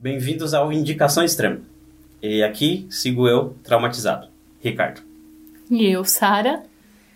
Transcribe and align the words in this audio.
Bem-vindos 0.00 0.54
ao 0.54 0.72
Indicação 0.72 1.24
Extrema. 1.24 1.58
E 2.22 2.40
aqui 2.40 2.86
sigo 2.88 3.26
eu, 3.26 3.56
traumatizado, 3.64 4.28
Ricardo. 4.62 5.00
E 5.68 5.86
eu, 5.86 6.04
Sara. 6.04 6.62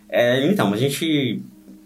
É, 0.08 0.45
então, 0.48 0.72
a 0.72 0.77
gente 0.77 1.40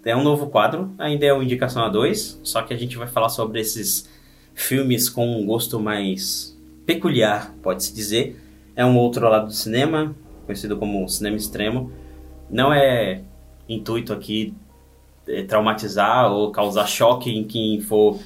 é 0.07 0.17
um 0.17 0.23
novo 0.23 0.47
quadro, 0.47 0.91
ainda 0.99 1.27
é 1.27 1.35
o 1.35 1.43
Indicação 1.43 1.83
A2, 1.83 2.39
só 2.43 2.63
que 2.63 2.73
a 2.73 2.79
gente 2.79 2.97
vai 2.97 3.07
falar 3.07 3.29
sobre 3.29 3.61
esses 3.61 4.09
filmes 4.55 5.11
com 5.11 5.37
um 5.37 5.45
gosto 5.45 5.79
mais 5.79 6.59
peculiar, 6.87 7.55
pode-se 7.63 7.95
dizer. 7.95 8.41
É 8.75 8.83
um 8.83 8.97
outro 8.97 9.29
lado 9.29 9.49
do 9.49 9.53
cinema, 9.53 10.17
conhecido 10.47 10.79
como 10.79 11.07
cinema 11.11 11.37
extremo. 11.37 11.93
Não 12.49 12.73
é 12.73 13.21
intuito 13.69 14.15
aqui 14.15 14.55
é, 15.29 15.43
traumatizar 15.43 16.33
ou 16.33 16.51
causar 16.51 16.87
choque 16.87 17.31
em 17.31 17.45
quem 17.45 17.83
for 17.83 18.19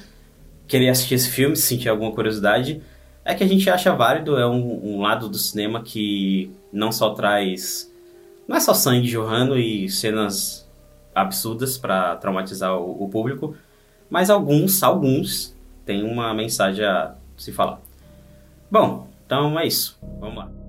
querer 0.71 0.87
assistir 0.87 1.15
esse 1.15 1.29
filme, 1.29 1.53
se 1.57 1.63
sentir 1.63 1.89
alguma 1.89 2.13
curiosidade. 2.13 2.81
É 3.25 3.35
que 3.35 3.43
a 3.43 3.47
gente 3.47 3.69
acha 3.69 3.93
válido, 3.93 4.37
é 4.37 4.47
um, 4.47 4.95
um 4.95 5.01
lado 5.01 5.27
do 5.27 5.37
cinema 5.37 5.83
que 5.83 6.49
não 6.71 6.93
só 6.93 7.13
traz. 7.13 7.91
Não 8.47 8.55
é 8.55 8.59
só 8.59 8.73
sangue 8.73 9.05
jorrando 9.05 9.59
e 9.59 9.89
cenas 9.89 10.67
absurdas 11.13 11.77
para 11.77 12.15
traumatizar 12.15 12.77
o, 12.77 13.03
o 13.03 13.09
público, 13.09 13.53
mas 14.09 14.29
alguns, 14.29 14.81
alguns, 14.81 15.53
têm 15.85 16.03
uma 16.03 16.33
mensagem 16.33 16.85
a 16.85 17.15
se 17.35 17.51
falar. 17.51 17.81
Bom, 18.71 19.09
então 19.25 19.59
é 19.59 19.67
isso. 19.67 19.99
Vamos 20.19 20.37
lá. 20.37 20.60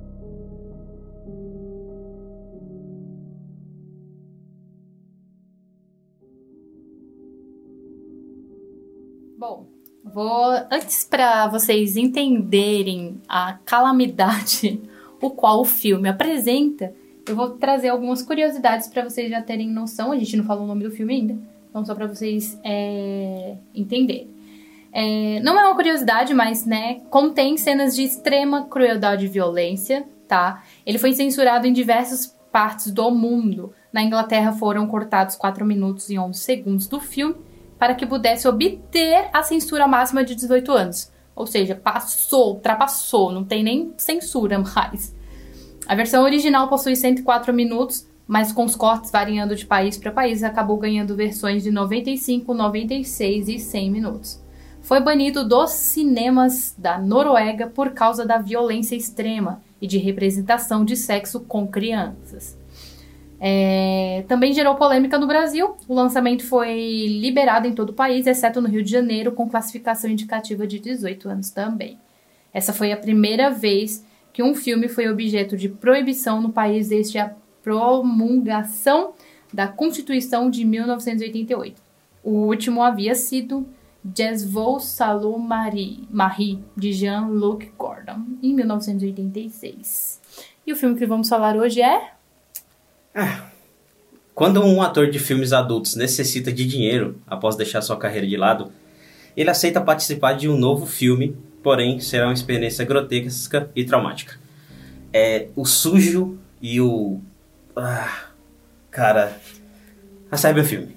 Vou 10.13 10.51
antes 10.71 11.05
para 11.05 11.47
vocês 11.49 11.97
entenderem 11.97 13.21
a 13.29 13.59
calamidade 13.65 14.81
o 15.21 15.31
qual 15.31 15.61
o 15.61 15.65
filme 15.65 16.09
apresenta, 16.09 16.93
eu 17.29 17.37
vou 17.37 17.51
trazer 17.51 17.89
algumas 17.89 18.23
curiosidades 18.23 18.89
para 18.89 19.05
vocês 19.05 19.31
já 19.31 19.41
terem 19.41 19.71
noção. 19.71 20.11
A 20.11 20.19
gente 20.19 20.37
não 20.37 20.45
falou 20.45 20.65
o 20.65 20.67
nome 20.67 20.83
do 20.83 20.91
filme 20.91 21.15
ainda, 21.15 21.39
então 21.71 21.85
só 21.85 21.95
para 21.95 22.09
vocês 22.09 22.59
é, 22.65 23.57
entenderem. 23.73 24.29
É, 24.93 25.41
não 25.41 25.59
é 25.59 25.65
uma 25.65 25.75
curiosidade, 25.77 26.35
mas 26.35 26.67
né, 26.67 27.01
contém 27.09 27.57
cenas 27.57 27.95
de 27.95 28.03
extrema 28.03 28.67
crueldade 28.67 29.25
e 29.25 29.29
violência, 29.29 30.05
tá? 30.27 30.65
Ele 30.85 30.99
foi 30.99 31.13
censurado 31.13 31.67
em 31.67 31.73
diversas 31.73 32.37
partes 32.51 32.91
do 32.91 33.11
mundo. 33.11 33.73
Na 33.93 34.03
Inglaterra 34.03 34.53
foram 34.53 34.87
cortados 34.89 35.37
4 35.37 35.65
minutos 35.65 36.11
e 36.11 36.19
11 36.19 36.39
segundos 36.39 36.89
do 36.89 37.01
filme 37.01 37.37
para 37.83 37.97
que 37.97 38.07
pudesse 38.07 38.47
obter 38.47 39.29
a 39.33 39.43
censura 39.43 39.89
máxima 39.89 40.23
de 40.23 40.37
18 40.37 40.71
anos. 40.71 41.11
Ou 41.35 41.49
seja, 41.49 41.75
passou, 41.75 42.55
ultrapassou, 42.55 43.33
não 43.33 43.43
tem 43.43 43.65
nem 43.65 43.93
censura 43.97 44.57
mais. 44.57 45.13
A 45.89 45.97
versão 45.97 46.23
original 46.23 46.69
possui 46.69 46.95
104 46.95 47.53
minutos, 47.53 48.07
mas 48.25 48.53
com 48.53 48.65
os 48.65 48.77
cortes 48.77 49.11
variando 49.11 49.57
de 49.57 49.67
país 49.67 49.99
para 49.99 50.13
país, 50.13 50.45
acabou 50.45 50.77
ganhando 50.77 51.17
versões 51.17 51.65
de 51.65 51.73
95, 51.73 52.55
96 52.55 53.49
e 53.49 53.59
100 53.59 53.91
minutos. 53.91 54.41
Foi 54.81 55.01
banido 55.01 55.45
dos 55.45 55.73
cinemas 55.73 56.77
da 56.79 56.99
Noruega 56.99 57.67
por 57.67 57.91
causa 57.91 58.25
da 58.25 58.39
violência 58.39 58.95
extrema 58.95 59.61
e 59.81 59.89
de 59.89 59.99
representação 59.99 60.85
de 60.85 60.97
sexo 60.97 61.41
com 61.41 61.67
crianças. 61.67 62.57
É, 63.45 64.25
também 64.29 64.53
gerou 64.53 64.77
polêmica 64.77 65.19
no 65.19 65.27
Brasil. 65.27 65.75
O 65.89 65.95
lançamento 65.95 66.47
foi 66.47 67.09
liberado 67.09 67.67
em 67.67 67.75
todo 67.75 67.91
o 67.91 67.93
país, 67.93 68.25
exceto 68.25 68.61
no 68.61 68.69
Rio 68.69 68.85
de 68.85 68.91
Janeiro, 68.91 69.33
com 69.33 69.49
classificação 69.49 70.09
indicativa 70.09 70.65
de 70.65 70.79
18 70.79 71.29
anos 71.29 71.51
também. 71.51 71.99
Essa 72.55 72.73
foi 72.73 72.93
a 72.93 72.97
primeira 72.97 73.51
vez 73.51 74.07
que 74.33 74.45
um 74.45 74.55
filme 74.55 74.87
foi 74.87 75.09
objeto 75.09 75.57
de 75.57 75.69
proibição 75.69 76.41
no 76.41 76.53
país 76.53 76.89
desde 76.89 77.19
a 77.19 77.35
promulgação 77.65 79.13
da 79.53 79.67
Constituição 79.67 80.49
de 80.49 80.65
1988. 80.65 81.83
O 82.23 82.47
último 82.47 82.81
havia 82.81 83.17
sido 83.17 83.67
Jesvou 84.17 84.79
Salou 84.79 85.37
Marie, 85.37 86.07
Marie, 86.09 86.61
de 86.77 86.93
Jean-Luc 86.93 87.73
Gordon, 87.77 88.21
em 88.41 88.55
1986. 88.55 90.21
E 90.65 90.73
o 90.73 90.77
filme 90.77 90.97
que 90.97 91.07
vamos 91.07 91.29
falar 91.29 91.57
hoje 91.57 91.83
é 91.83 92.13
ah, 93.15 93.51
quando 94.35 94.65
um 94.65 94.81
ator 94.81 95.11
de 95.11 95.19
filmes 95.19 95.53
adultos 95.53 95.95
necessita 95.95 96.53
de 96.53 96.67
dinheiro 96.67 97.21
após 97.27 97.55
deixar 97.57 97.83
sua 97.83 97.97
carreira 97.97 98.27
de 98.27 98.37
lado, 98.37 98.73
ele 99.37 99.51
aceita 99.51 99.81
participar 99.81 100.33
de 100.33 100.49
um 100.49 100.57
novo 100.57 100.87
filme, 100.87 101.37
porém 101.63 102.01
será 102.01 102.27
uma 102.27 102.33
experiência 102.33 102.85
grotesca 102.85 103.71
e 103.77 103.85
traumática. 103.85 104.39
É 105.13 105.49
o 105.55 105.65
sujo 105.65 106.39
e 106.61 106.81
o. 106.81 107.21
Ah, 107.77 108.31
cara. 108.91 109.39
A 110.31 110.37
Serbian 110.39 110.65
Filme. 110.65 110.97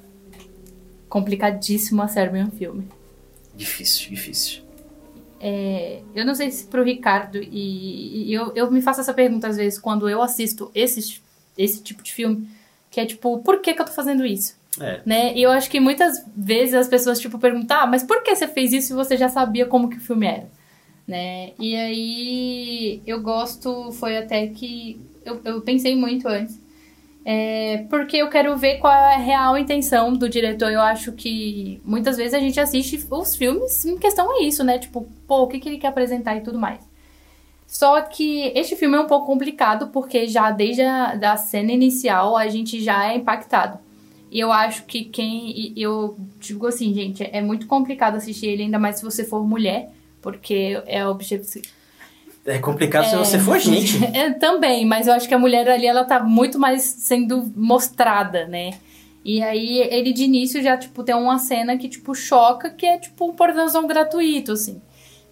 Complicadíssimo 1.10 2.02
a 2.02 2.08
Serbian 2.08 2.50
Filme. 2.50 2.88
Difícil, 3.54 4.10
difícil. 4.10 4.64
É, 5.40 6.02
eu 6.16 6.26
não 6.26 6.34
sei 6.34 6.50
se 6.50 6.66
pro 6.66 6.84
Ricardo 6.84 7.38
e, 7.38 8.30
e 8.30 8.34
eu, 8.34 8.54
eu 8.56 8.72
me 8.72 8.82
faço 8.82 9.02
essa 9.02 9.14
pergunta 9.14 9.48
às 9.48 9.58
vezes 9.58 9.78
quando 9.78 10.10
eu 10.10 10.22
assisto 10.22 10.72
esses 10.74 11.22
esse 11.58 11.82
tipo 11.82 12.04
de 12.04 12.14
filme. 12.14 12.48
Que 12.92 13.00
é 13.00 13.06
tipo, 13.06 13.40
por 13.40 13.60
que, 13.62 13.74
que 13.74 13.82
eu 13.82 13.86
tô 13.86 13.92
fazendo 13.92 14.26
isso? 14.26 14.56
É. 14.80 15.02
Né? 15.06 15.34
E 15.36 15.44
eu 15.44 15.52
acho 15.52 15.70
que 15.70 15.80
muitas 15.80 16.26
vezes 16.36 16.74
as 16.74 16.88
pessoas, 16.88 17.20
tipo, 17.20 17.40
perguntam, 17.40 17.82
ah, 17.82 17.88
mas 17.88 18.04
por 18.04 18.24
que 18.24 18.36
você 18.36 18.48
fez 18.48 18.74
isso 18.74 18.88
se 18.88 18.94
você 18.94 19.18
já 19.18 19.30
sabia 19.30 19.66
como 19.66 19.90
que 19.90 19.98
o 19.98 20.02
filme 20.02 20.28
era? 20.28 20.48
Né? 21.08 21.52
E 21.60 21.76
aí 21.76 23.02
eu 23.06 23.22
gosto, 23.22 23.92
foi 23.94 24.18
até 24.18 24.48
que 24.48 25.00
eu, 25.24 25.40
eu 25.44 25.62
pensei 25.62 25.96
muito 25.96 26.28
antes. 26.28 26.60
É, 27.28 27.86
porque 27.90 28.18
eu 28.18 28.30
quero 28.30 28.56
ver 28.56 28.78
qual 28.78 28.94
é 28.94 29.16
a 29.16 29.18
real 29.18 29.58
intenção 29.58 30.14
do 30.14 30.30
diretor. 30.30 30.72
Eu 30.72 30.82
acho 30.82 31.12
que 31.12 31.82
muitas 31.84 32.18
vezes 32.18 32.36
a 32.36 32.40
gente 32.40 32.60
assiste 32.60 33.04
os 33.10 33.36
filmes 33.36 33.84
em 33.84 33.98
questão 33.98 34.32
a 34.32 34.44
isso, 34.44 34.64
né? 34.64 34.78
Tipo, 34.78 35.08
pô, 35.28 35.42
o 35.42 35.48
que, 35.48 35.60
que 35.60 35.68
ele 35.68 35.80
quer 35.80 35.88
apresentar 35.88 36.36
e 36.36 36.42
tudo 36.42 36.60
mais. 36.60 36.80
Só 37.68 38.02
que 38.02 38.52
este 38.56 38.76
filme 38.76 38.96
é 38.96 39.00
um 39.00 39.08
pouco 39.08 39.26
complicado 39.26 39.88
porque 39.88 40.28
já 40.28 40.52
desde 40.52 40.82
a 40.82 41.16
da 41.16 41.36
cena 41.36 41.72
inicial 41.72 42.38
a 42.38 42.48
gente 42.48 42.82
já 42.82 43.12
é 43.12 43.16
impactado. 43.16 43.80
E 44.32 44.40
eu 44.40 44.52
acho 44.52 44.84
que 44.86 45.06
quem. 45.06 45.74
Eu 45.78 46.18
digo 46.40 46.68
assim, 46.68 46.94
gente, 46.94 47.24
é 47.24 47.42
muito 47.42 47.68
complicado 47.68 48.16
assistir 48.16 48.48
ele, 48.48 48.64
ainda 48.64 48.80
mais 48.80 48.98
se 48.98 49.04
você 49.04 49.24
for 49.24 49.46
mulher, 49.46 49.90
porque 50.22 50.82
é 50.88 51.08
objetivo. 51.08 51.62
É 52.46 52.60
complicado 52.60 53.06
é, 53.06 53.10
se 53.10 53.16
você 53.16 53.40
for 53.40 53.60
gente. 53.60 54.04
É, 54.14 54.32
também, 54.32 54.86
mas 54.86 55.08
eu 55.08 55.14
acho 55.14 55.28
que 55.28 55.34
a 55.34 55.40
mulher 55.40 55.68
ali, 55.70 55.88
ela 55.88 56.04
tá 56.04 56.24
muito 56.24 56.60
mais 56.60 56.82
sendo 56.84 57.52
mostrada, 57.56 58.46
né? 58.48 58.72
E 59.24 59.42
aí, 59.42 59.80
ele 59.90 60.14
de 60.14 60.24
início 60.24 60.62
já, 60.62 60.78
tipo, 60.78 61.04
tem 61.04 61.16
uma 61.16 61.40
cena 61.40 61.78
que, 61.78 61.90
tipo, 61.90 62.14
choca, 62.14 62.70
que 62.70 62.86
é, 62.86 63.00
tipo, 63.00 63.26
um 63.26 63.34
pornozão 63.34 63.88
gratuito, 63.88 64.52
assim. 64.52 64.80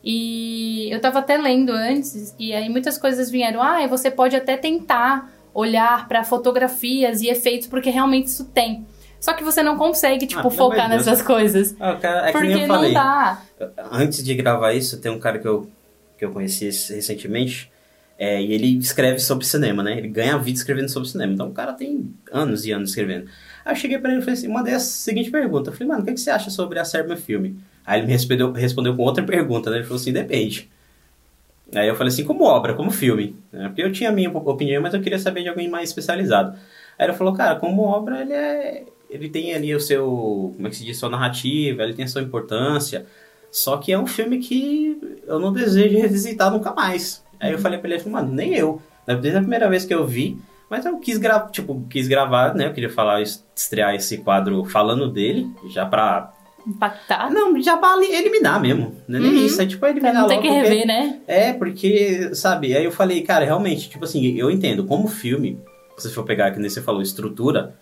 E 0.04 0.90
eu 0.92 1.00
tava 1.00 1.20
até 1.20 1.38
lendo 1.38 1.72
antes, 1.72 2.36
e 2.38 2.54
aí 2.54 2.68
muitas 2.68 2.98
coisas 2.98 3.32
vieram. 3.32 3.62
Ah, 3.62 3.88
você 3.88 4.12
pode 4.12 4.36
até 4.36 4.58
tentar 4.58 5.32
olhar 5.54 6.08
para 6.08 6.24
fotografias 6.24 7.22
e 7.22 7.30
efeitos, 7.30 7.68
porque 7.68 7.90
realmente 7.90 8.28
isso 8.28 8.46
tem. 8.46 8.86
Só 9.20 9.32
que 9.32 9.44
você 9.44 9.64
não 9.64 9.78
consegue, 9.78 10.28
tipo, 10.28 10.46
ah, 10.46 10.52
focar 10.52 10.90
nessas 10.90 11.22
coisas. 11.22 11.74
Ah, 11.80 11.96
cara, 11.96 12.28
é 12.28 12.32
porque 12.34 12.68
não 12.68 12.92
dá. 12.92 13.42
Antes 13.90 14.22
de 14.22 14.36
gravar 14.36 14.74
isso, 14.74 15.00
tem 15.00 15.10
um 15.10 15.20
cara 15.20 15.40
que 15.40 15.48
eu, 15.48 15.70
que 16.18 16.26
eu 16.26 16.32
conheci 16.32 16.66
recentemente. 16.66 17.72
É, 18.20 18.42
e 18.42 18.52
ele 18.52 18.78
escreve 18.78 19.20
sobre 19.20 19.46
cinema, 19.46 19.82
né? 19.82 19.98
Ele 19.98 20.10
ganha 20.10 20.36
a 20.36 20.38
vida 20.38 20.58
escrevendo 20.58 20.90
sobre 20.90 21.08
cinema. 21.08 21.34
Então 21.34 21.48
o 21.48 21.54
cara 21.54 21.72
tem 21.72 22.14
anos 22.32 22.66
e 22.66 22.72
anos 22.72 22.90
escrevendo. 22.90 23.30
Aí 23.66 23.74
eu 23.74 23.76
cheguei 23.76 23.98
pra 23.98 24.12
ele 24.12 24.20
e 24.20 24.22
falei 24.22 24.34
assim, 24.34 24.48
mandei 24.48 24.74
a 24.74 24.80
seguinte 24.80 25.32
pergunta. 25.32 25.70
Eu 25.70 25.74
falei, 25.74 25.88
mano, 25.88 26.02
o 26.02 26.06
que, 26.06 26.14
que 26.14 26.20
você 26.20 26.30
acha 26.30 26.50
sobre 26.50 26.80
a 26.80 26.86
Serbian 26.86 27.16
Filme? 27.16 27.58
Aí 27.86 28.00
ele 28.00 28.08
me 28.08 28.14
respondeu, 28.14 28.52
respondeu 28.52 28.96
com 28.96 29.04
outra 29.04 29.24
pergunta, 29.24 29.70
né? 29.70 29.78
Ele 29.78 29.84
falou 29.84 30.00
assim, 30.00 30.14
depende. 30.14 30.70
Aí 31.74 31.88
eu 31.88 31.96
falei 31.96 32.12
assim, 32.12 32.24
como 32.24 32.44
obra, 32.44 32.74
como 32.74 32.92
filme. 32.92 33.36
Né? 33.52 33.68
Porque 33.68 33.82
eu 33.82 33.92
tinha 33.92 34.10
a 34.10 34.14
minha 34.14 34.30
opinião, 34.30 34.82
mas 34.82 34.94
eu 34.94 35.02
queria 35.02 35.20
saber 35.20 35.44
de 35.44 35.50
alguém 35.50 35.70
mais 35.70 35.90
especializado. 35.90 36.58
Aí 36.98 37.08
ele 37.08 37.14
falou, 37.14 37.34
cara, 37.34 37.56
como 37.56 37.82
obra, 37.84 38.22
ele 38.22 38.34
é. 38.34 38.84
Ele 39.10 39.30
tem 39.30 39.54
ali 39.54 39.74
o 39.76 39.80
seu. 39.80 40.54
Como 40.56 40.68
é 40.68 40.70
que 40.70 40.76
se 40.76 40.86
diz? 40.86 40.98
Sua 40.98 41.10
narrativa, 41.10 41.84
ele 41.84 41.94
tem 41.94 42.06
a 42.06 42.08
sua 42.08 42.22
importância. 42.22 43.06
Só 43.52 43.78
que 43.78 43.92
é 43.92 44.00
um 44.00 44.08
filme 44.08 44.40
que 44.40 45.20
eu 45.28 45.40
não 45.40 45.54
desejo 45.54 45.98
revisitar 45.98 46.52
nunca 46.52 46.74
mais. 46.74 47.24
Aí 47.40 47.52
eu 47.52 47.60
falei 47.60 47.78
pra 47.78 47.94
ele, 47.94 48.10
mano, 48.10 48.34
nem 48.34 48.56
eu. 48.56 48.82
Desde 49.06 49.38
a 49.38 49.42
primeira 49.42 49.70
vez 49.70 49.86
que 49.86 49.94
eu 49.94 50.08
vi, 50.08 50.38
mas 50.70 50.86
eu 50.86 50.98
quis 51.00 51.18
gravar, 51.18 51.50
tipo, 51.50 51.86
quis 51.90 52.08
gravar, 52.08 52.54
né? 52.56 52.68
Eu 52.68 52.74
queria 52.74 52.90
falar, 52.90 53.22
estrear 53.22 53.96
esse 53.96 54.18
quadro 54.18 54.64
falando 54.66 55.10
dele, 55.10 55.50
já 55.70 55.86
pra 55.86 56.32
impactar. 56.66 57.30
Não, 57.30 57.62
já 57.62 57.78
pra 57.78 57.98
eliminar 57.98 58.60
mesmo. 58.60 58.96
Não 59.08 59.20
é 59.20 59.22
nem 59.22 59.32
uhum. 59.32 59.46
isso, 59.46 59.62
é 59.62 59.66
tipo 59.66 59.86
eliminar 59.86 60.14
não 60.14 60.28
tem 60.28 60.42
que 60.42 60.50
rever, 60.50 60.70
porque, 60.70 60.86
né? 60.86 61.20
É, 61.28 61.54
porque, 61.54 62.34
sabe, 62.34 62.76
aí 62.76 62.84
eu 62.84 62.92
falei, 62.92 63.22
cara, 63.22 63.46
realmente, 63.46 63.90
tipo 63.90 64.06
assim, 64.06 64.26
eu 64.38 64.50
entendo, 64.50 64.86
como 64.86 65.08
filme, 65.08 65.60
se 65.98 66.08
você 66.08 66.16
for 66.16 66.24
pegar, 66.24 66.52
que 66.52 66.60
nem 66.60 66.70
você 66.70 66.82
falou, 66.82 67.02
estrutura, 67.02 67.76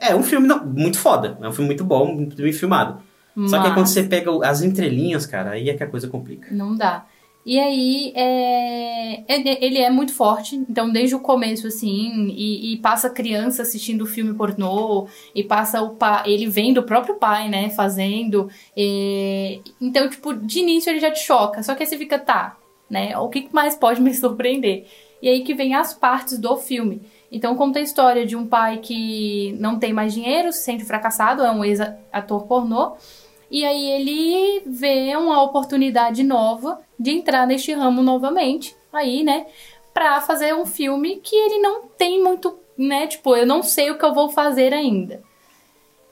é 0.00 0.14
um 0.14 0.22
filme 0.22 0.46
não, 0.46 0.64
muito 0.64 0.98
foda, 0.98 1.38
é 1.40 1.48
um 1.48 1.52
filme 1.52 1.68
muito 1.68 1.84
bom, 1.84 2.14
muito 2.14 2.36
bem 2.36 2.52
filmado. 2.52 3.00
Mas... 3.34 3.50
Só 3.50 3.62
que 3.62 3.72
quando 3.72 3.86
você 3.86 4.02
pega 4.02 4.30
as 4.46 4.62
entrelinhas, 4.62 5.24
cara, 5.24 5.50
aí 5.50 5.70
é 5.70 5.74
que 5.74 5.82
a 5.82 5.86
coisa 5.86 6.08
complica. 6.08 6.48
Não 6.50 6.76
dá. 6.76 7.06
E 7.48 7.58
aí, 7.58 8.12
é... 8.14 9.24
ele 9.26 9.78
é 9.78 9.88
muito 9.88 10.12
forte, 10.12 10.54
então 10.54 10.92
desde 10.92 11.14
o 11.14 11.20
começo, 11.20 11.66
assim, 11.66 12.28
e, 12.36 12.74
e 12.74 12.76
passa 12.76 13.08
criança 13.08 13.62
assistindo 13.62 14.04
filme 14.04 14.34
pornô, 14.34 15.08
e 15.34 15.42
passa 15.42 15.80
o 15.80 15.96
pai, 15.96 16.30
ele 16.30 16.46
vem 16.46 16.74
do 16.74 16.82
próprio 16.82 17.14
pai, 17.14 17.48
né, 17.48 17.70
fazendo. 17.70 18.50
E... 18.76 19.62
Então, 19.80 20.10
tipo, 20.10 20.34
de 20.34 20.58
início 20.58 20.90
ele 20.90 21.00
já 21.00 21.10
te 21.10 21.20
choca, 21.20 21.62
só 21.62 21.74
que 21.74 21.82
aí 21.82 21.88
você 21.88 21.96
fica, 21.96 22.18
tá, 22.18 22.58
né, 22.90 23.16
o 23.16 23.30
que 23.30 23.48
mais 23.50 23.74
pode 23.74 24.02
me 24.02 24.12
surpreender? 24.14 24.84
E 25.22 25.30
aí 25.30 25.42
que 25.42 25.54
vem 25.54 25.74
as 25.74 25.94
partes 25.94 26.38
do 26.38 26.54
filme. 26.58 27.00
Então 27.32 27.56
conta 27.56 27.78
a 27.78 27.82
história 27.82 28.26
de 28.26 28.36
um 28.36 28.46
pai 28.46 28.76
que 28.76 29.56
não 29.58 29.78
tem 29.78 29.94
mais 29.94 30.12
dinheiro, 30.12 30.52
se 30.52 30.64
sente 30.64 30.84
fracassado, 30.84 31.42
é 31.42 31.50
um 31.50 31.64
ex-ator 31.64 32.46
pornô, 32.46 32.92
e 33.50 33.64
aí 33.64 33.90
ele 33.90 34.62
vê 34.66 35.16
uma 35.16 35.42
oportunidade 35.42 36.22
nova 36.22 36.80
de 36.98 37.10
entrar 37.10 37.46
neste 37.46 37.72
ramo 37.72 38.02
novamente, 38.02 38.76
aí, 38.92 39.22
né, 39.22 39.46
pra 39.94 40.20
fazer 40.20 40.54
um 40.54 40.66
filme 40.66 41.16
que 41.16 41.34
ele 41.34 41.58
não 41.58 41.88
tem 41.88 42.22
muito, 42.22 42.58
né, 42.76 43.06
tipo, 43.06 43.34
eu 43.36 43.46
não 43.46 43.62
sei 43.62 43.90
o 43.90 43.98
que 43.98 44.04
eu 44.04 44.14
vou 44.14 44.28
fazer 44.28 44.74
ainda. 44.74 45.22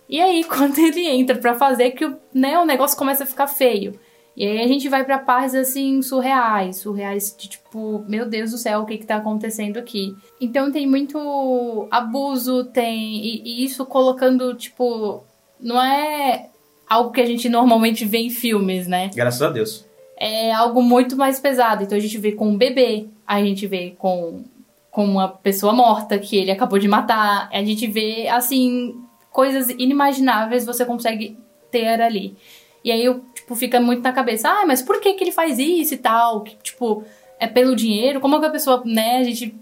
E 0.09 0.21
aí, 0.21 0.45
quando 0.49 0.79
ele 0.79 1.07
entra 1.07 1.37
para 1.37 1.55
fazer, 1.55 1.91
que 1.93 2.11
né, 2.33 2.59
o 2.59 2.65
negócio 2.65 2.97
começa 2.97 3.25
a 3.25 3.27
ficar 3.27 3.47
feio. 3.47 3.99
E 4.37 4.47
aí 4.47 4.61
a 4.61 4.69
gente 4.69 4.87
vai 4.89 5.03
para 5.03 5.19
partes 5.19 5.55
assim 5.55 6.03
surreais, 6.03 6.77
surreais 6.77 7.35
de 7.39 7.49
tipo, 7.49 8.05
meu 8.07 8.27
Deus 8.27 8.51
do 8.51 8.59
céu, 8.59 8.81
o 8.81 8.87
que 8.87 8.99
que 8.99 9.07
tá 9.07 9.17
acontecendo 9.17 9.79
aqui? 9.79 10.15
Então 10.39 10.71
tem 10.71 10.87
muito 10.87 11.89
abuso, 11.91 12.65
tem 12.65 13.17
e, 13.17 13.43
e 13.43 13.65
isso 13.65 13.87
colocando 13.87 14.55
tipo, 14.55 15.25
não 15.59 15.83
é 15.83 16.51
algo 16.89 17.11
que 17.11 17.21
a 17.21 17.27
gente 17.27 17.49
normalmente 17.49 18.05
vê 18.05 18.19
em 18.19 18.31
filmes, 18.31 18.87
né? 18.87 19.11
Graças 19.15 19.43
a 19.43 19.51
Deus. 19.51 19.85
É 20.17 20.53
algo 20.53 20.83
muito 20.83 21.17
mais 21.17 21.39
pesado. 21.39 21.85
Então 21.85 21.97
a 21.97 22.01
gente 22.01 22.19
vê 22.19 22.33
com 22.33 22.49
um 22.49 22.57
bebê, 22.57 23.07
a 23.27 23.41
gente 23.43 23.67
vê 23.67 23.95
com 23.99 24.45
com 24.91 25.05
uma 25.05 25.29
pessoa 25.29 25.75
morta 25.75 26.19
que 26.19 26.39
ele 26.39 26.51
acabou 26.51 26.79
de 26.79 26.89
matar, 26.89 27.51
a 27.53 27.63
gente 27.63 27.87
vê 27.87 28.29
assim 28.29 28.99
coisas 29.31 29.69
inimagináveis 29.69 30.65
você 30.65 30.87
consegue 30.87 31.37
ter 31.71 32.01
ali. 32.01 32.35
E 32.83 32.91
aí 32.91 33.05
eu 33.05 33.23
tipo, 33.35 33.55
fica 33.55 33.79
muito 33.79 34.03
na 34.03 34.11
cabeça, 34.13 34.49
ah, 34.49 34.65
mas 34.67 34.81
por 34.81 34.99
que 34.99 35.13
que 35.13 35.23
ele 35.23 35.33
faz 35.33 35.59
isso 35.59 35.93
e 35.93 35.99
tal? 35.99 36.41
Que, 36.41 36.57
tipo, 36.63 37.05
é 37.39 37.47
pelo 37.47 37.77
dinheiro? 37.77 38.21
Como 38.21 38.37
é 38.37 38.41
que 38.41 38.47
a 38.47 38.51
pessoa, 38.51 38.83
né, 38.87 39.19
a 39.19 39.23
gente 39.23 39.55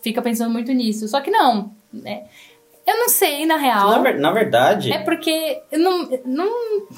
fica 0.00 0.22
pensando 0.22 0.50
muito 0.50 0.72
nisso. 0.72 1.06
Só 1.06 1.20
que 1.20 1.30
não, 1.30 1.72
né? 1.92 2.24
Eu 2.88 2.96
não 2.96 3.08
sei, 3.10 3.44
na 3.44 3.56
real. 3.56 4.02
Na, 4.02 4.12
na 4.14 4.32
verdade... 4.32 4.90
É 4.90 4.98
porque 4.98 5.60
não... 5.72 6.08
não... 6.24 6.50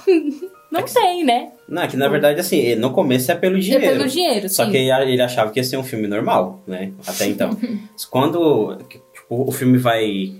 Não 0.70 0.78
é 0.78 0.82
que, 0.84 0.94
tem, 0.94 1.24
né? 1.24 1.50
Não, 1.68 1.82
é 1.82 1.88
que 1.88 1.96
na 1.96 2.06
verdade, 2.06 2.38
assim, 2.38 2.76
no 2.76 2.92
começo 2.92 3.32
é 3.32 3.34
pelo 3.34 3.58
dinheiro. 3.58 3.84
É 3.84 3.88
pelo 3.88 4.08
dinheiro, 4.08 4.48
Só 4.48 4.64
sim. 4.64 4.70
que 4.70 4.76
ele 4.76 5.20
achava 5.20 5.50
que 5.50 5.58
ia 5.58 5.64
ser 5.64 5.76
um 5.76 5.82
filme 5.82 6.06
normal, 6.06 6.62
né? 6.64 6.92
Até 7.04 7.26
então. 7.26 7.58
Quando 8.08 8.78
tipo, 8.88 9.48
o 9.48 9.50
filme 9.50 9.78
vai 9.78 10.32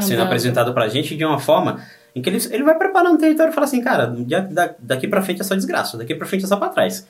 sendo 0.00 0.14
Andando. 0.14 0.26
apresentado 0.26 0.72
pra 0.72 0.88
gente 0.88 1.14
de 1.14 1.22
uma 1.22 1.38
forma 1.38 1.84
em 2.16 2.22
que 2.22 2.30
ele, 2.30 2.38
ele 2.50 2.64
vai 2.64 2.78
preparando 2.78 3.16
o 3.16 3.18
território 3.18 3.50
e 3.50 3.54
fala 3.54 3.66
assim, 3.66 3.82
cara, 3.82 4.16
daqui 4.78 5.06
pra 5.06 5.20
frente 5.20 5.42
é 5.42 5.44
só 5.44 5.54
desgraça, 5.54 5.98
daqui 5.98 6.14
pra 6.14 6.26
frente 6.26 6.46
é 6.46 6.48
só 6.48 6.56
pra 6.56 6.70
trás. 6.70 7.06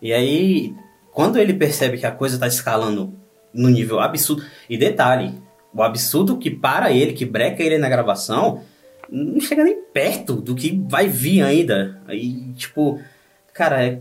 E 0.00 0.10
aí, 0.10 0.74
quando 1.12 1.38
ele 1.38 1.52
percebe 1.52 1.98
que 1.98 2.06
a 2.06 2.10
coisa 2.10 2.38
tá 2.38 2.46
escalando 2.46 3.12
no 3.52 3.68
nível 3.68 4.00
absurdo, 4.00 4.42
e 4.68 4.78
detalhe, 4.78 5.34
o 5.74 5.82
absurdo 5.82 6.38
que 6.38 6.50
para 6.50 6.92
ele, 6.92 7.12
que 7.12 7.24
breca 7.24 7.62
ele 7.62 7.78
na 7.78 7.88
gravação, 7.88 8.62
não 9.10 9.40
chega 9.40 9.64
nem 9.64 9.82
perto 9.92 10.34
do 10.34 10.54
que 10.54 10.80
vai 10.88 11.08
vir 11.08 11.42
ainda. 11.42 12.00
Aí, 12.06 12.52
tipo, 12.54 13.00
cara, 13.52 13.84
é. 13.84 14.00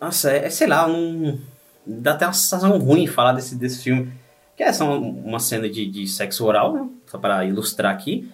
Nossa, 0.00 0.30
é, 0.30 0.46
é 0.46 0.50
sei 0.50 0.66
lá, 0.66 0.86
um, 0.86 1.38
dá 1.86 2.12
até 2.12 2.26
uma 2.26 2.32
sensação 2.32 2.78
ruim 2.78 3.06
falar 3.06 3.32
desse, 3.32 3.56
desse 3.56 3.82
filme. 3.82 4.12
Que 4.56 4.62
é 4.62 4.72
só 4.72 4.84
uma, 4.86 4.96
uma 4.96 5.38
cena 5.38 5.68
de, 5.68 5.86
de 5.86 6.06
sexo 6.06 6.44
oral, 6.44 6.72
né? 6.72 6.88
Só 7.06 7.18
para 7.18 7.44
ilustrar 7.44 7.92
aqui. 7.92 8.30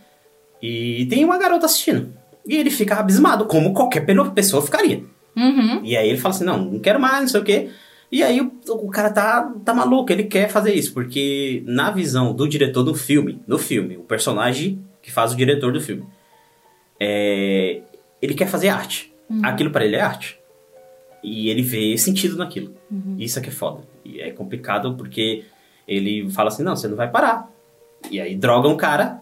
E 0.61 1.07
tem 1.07 1.25
uma 1.25 1.39
garota 1.39 1.67
assistindo. 1.67 2.13
E 2.47 2.57
ele 2.57 2.71
fica 2.71 2.97
abismado, 2.97 3.47
como 3.47 3.73
qualquer 3.73 4.05
pessoa 4.35 4.63
ficaria. 4.63 5.05
Uhum. 5.37 5.81
E 5.85 5.97
aí 5.97 6.09
ele 6.09 6.19
fala 6.19 6.35
assim: 6.35 6.45
não, 6.45 6.59
não 6.59 6.81
quero 6.81 6.99
mais, 6.99 7.21
não 7.21 7.29
sei 7.29 7.41
o 7.41 7.45
quê. 7.45 7.71
E 8.11 8.23
aí 8.23 8.41
o, 8.41 8.53
o, 8.69 8.91
cara 8.91 9.11
tá, 9.11 9.53
tá 9.65 9.75
maluco, 9.75 10.11
ele 10.11 10.25
quer 10.25 10.49
fazer 10.49 10.73
isso, 10.75 10.95
porque 10.95 11.63
na 11.67 11.91
visão 11.91 12.35
do 12.35 12.49
diretor 12.49 12.83
do 12.83 12.95
filme, 12.95 13.41
no 13.47 13.59
filme, 13.59 13.97
o 13.99 14.03
personagem 14.03 14.83
que 15.03 15.11
faz 15.11 15.33
o 15.33 15.37
diretor 15.37 15.73
do 15.73 15.81
filme, 15.81 16.07
é, 16.99 17.83
ele 18.21 18.35
quer 18.35 18.47
fazer 18.47 18.69
arte. 18.69 19.13
Uhum. 19.29 19.41
Aquilo 19.45 19.71
para 19.71 19.85
ele 19.85 19.97
é 19.97 20.01
arte. 20.01 20.39
E 21.23 21.51
ele 21.51 21.63
vê 21.63 21.97
sentido 21.99 22.37
naquilo. 22.37 22.75
Uhum. 22.91 23.17
Isso 23.19 23.39
é 23.39 23.43
que 23.43 23.49
é 23.49 23.53
foda. 23.53 23.83
E 24.05 24.21
é 24.21 24.31
complicado 24.31 24.95
porque 24.95 25.45
ele 25.87 26.31
fala 26.31 26.49
assim: 26.49 26.63
não, 26.63 26.77
você 26.77 26.89
não 26.89 26.97
vai 26.97 27.11
parar. 27.11 27.51
E 28.11 28.21
aí 28.21 28.37
droga 28.37 28.69
um 28.69 28.77
cara 28.77 29.21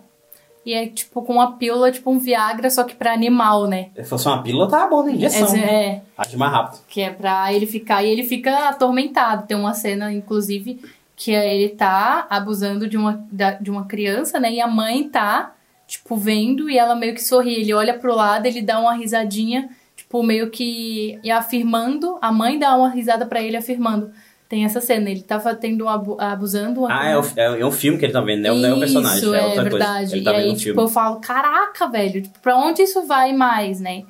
e 0.66 0.74
é 0.74 0.84
tipo 0.88 1.22
com 1.22 1.34
uma 1.34 1.52
pílula, 1.52 1.92
tipo 1.92 2.10
um 2.10 2.18
Viagra, 2.18 2.68
só 2.68 2.82
que 2.82 2.96
pra 2.96 3.12
animal, 3.12 3.68
né? 3.68 3.90
Se 3.94 4.02
fosse 4.02 4.26
uma 4.26 4.42
pílula, 4.42 4.68
tava 4.68 4.90
bom, 4.90 5.04
né? 5.04 5.12
Injeção. 5.12 5.54
É, 5.54 5.60
é. 5.60 6.02
Age 6.18 6.36
mais 6.36 6.52
rápido. 6.52 6.80
Que 6.88 7.02
é 7.02 7.10
pra 7.10 7.52
ele 7.52 7.66
ficar. 7.66 8.02
E 8.02 8.08
ele 8.08 8.24
fica 8.24 8.68
atormentado. 8.68 9.46
Tem 9.46 9.56
uma 9.56 9.74
cena, 9.74 10.12
inclusive, 10.12 10.80
que 11.14 11.30
ele 11.30 11.68
tá 11.68 12.26
abusando 12.28 12.88
de 12.88 12.96
uma, 12.96 13.24
de 13.60 13.70
uma 13.70 13.84
criança, 13.84 14.40
né? 14.40 14.54
E 14.54 14.60
a 14.60 14.66
mãe 14.66 15.08
tá, 15.08 15.54
tipo, 15.86 16.16
vendo 16.16 16.68
e 16.68 16.76
ela 16.76 16.96
meio 16.96 17.14
que 17.14 17.22
sorri. 17.22 17.60
Ele 17.60 17.72
olha 17.72 17.96
pro 17.96 18.16
lado, 18.16 18.46
ele 18.46 18.60
dá 18.60 18.80
uma 18.80 18.94
risadinha, 18.94 19.70
tipo, 19.94 20.20
meio 20.24 20.50
que 20.50 21.20
e 21.22 21.30
afirmando. 21.30 22.18
A 22.20 22.32
mãe 22.32 22.58
dá 22.58 22.74
uma 22.74 22.88
risada 22.88 23.24
para 23.24 23.40
ele, 23.40 23.56
afirmando 23.56 24.10
tem 24.48 24.64
essa 24.64 24.80
cena, 24.80 25.10
ele 25.10 25.22
tá 25.22 25.38
tendo 25.54 25.86
abusando. 25.88 26.86
Ah, 26.86 27.08
é, 27.08 27.18
o, 27.18 27.24
é, 27.36 27.60
é 27.60 27.66
um 27.66 27.72
filme 27.72 27.98
que 27.98 28.04
ele 28.04 28.12
tá 28.12 28.20
vendo, 28.20 28.42
né? 28.42 28.50
Isso, 28.50 28.58
não 28.60 28.68
é 28.68 28.74
o 28.74 28.78
personagem. 28.78 29.18
Isso, 29.18 29.34
é, 29.34 29.56
é 29.56 29.62
verdade. 29.62 30.22
Tá 30.22 30.32
e 30.32 30.36
aí, 30.36 30.50
um 30.50 30.54
tipo, 30.54 30.80
eu 30.80 30.88
falo, 30.88 31.20
caraca, 31.20 31.88
velho, 31.88 32.22
tipo, 32.22 32.38
pra 32.40 32.56
onde 32.56 32.82
isso 32.82 33.04
vai 33.06 33.32
mais, 33.32 33.80
né? 33.80 34.04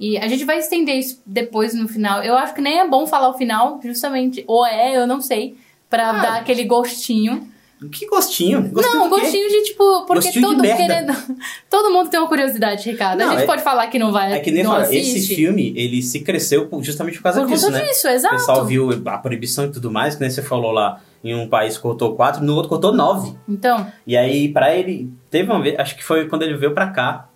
E 0.00 0.18
a 0.18 0.26
gente 0.26 0.44
vai 0.44 0.58
estender 0.58 0.96
isso 0.96 1.22
depois 1.26 1.74
no 1.74 1.86
final. 1.86 2.22
Eu 2.22 2.36
acho 2.36 2.54
que 2.54 2.60
nem 2.60 2.80
é 2.80 2.88
bom 2.88 3.06
falar 3.06 3.28
o 3.28 3.34
final, 3.34 3.78
justamente. 3.84 4.42
Ou 4.48 4.66
é, 4.66 4.96
eu 4.96 5.06
não 5.06 5.20
sei. 5.20 5.56
Pra 5.88 6.10
ah, 6.10 6.12
dar 6.14 6.36
aquele 6.38 6.64
gostinho. 6.64 7.51
Que 7.90 8.06
gostinho? 8.06 8.62
gostinho 8.70 8.98
não, 8.98 9.08
gostinho 9.08 9.48
de 9.48 9.62
tipo, 9.64 10.06
porque 10.06 10.26
gostinho 10.26 10.44
todo 10.44 10.62
mundo 10.62 10.76
querendo. 10.76 11.12
Todo 11.68 11.90
mundo 11.90 12.10
tem 12.10 12.20
uma 12.20 12.28
curiosidade, 12.28 12.90
Ricardo. 12.90 13.18
Não, 13.18 13.28
a 13.28 13.30
gente 13.32 13.42
é, 13.42 13.46
pode 13.46 13.62
falar 13.62 13.86
que 13.88 13.98
não 13.98 14.12
vai. 14.12 14.32
É 14.32 14.40
que 14.40 14.50
nem 14.50 14.64
fala, 14.64 14.94
esse 14.94 15.34
filme, 15.34 15.72
ele 15.76 16.02
se 16.02 16.20
cresceu 16.20 16.68
justamente 16.80 17.16
por 17.16 17.24
causa 17.24 17.40
por 17.40 17.48
disso, 17.48 17.70
né? 17.70 17.84
Disso, 17.84 18.08
exato. 18.08 18.34
O 18.34 18.38
pessoal 18.38 18.64
viu 18.64 18.90
a 19.06 19.18
proibição 19.18 19.64
e 19.64 19.70
tudo 19.70 19.90
mais, 19.90 20.14
que 20.14 20.20
nem 20.20 20.30
você 20.30 20.42
falou 20.42 20.70
lá, 20.70 21.00
em 21.24 21.34
um 21.34 21.48
país 21.48 21.78
cortou 21.78 22.14
quatro, 22.14 22.44
no 22.44 22.54
outro 22.54 22.68
cortou 22.68 22.92
nove. 22.92 23.34
Então. 23.48 23.86
E 24.06 24.16
aí, 24.16 24.48
pra 24.48 24.74
ele, 24.74 25.10
teve 25.30 25.50
uma 25.50 25.60
vez, 25.62 25.78
acho 25.78 25.96
que 25.96 26.04
foi 26.04 26.28
quando 26.28 26.42
ele 26.42 26.56
veio 26.56 26.74
pra 26.74 26.88
cá. 26.88 27.28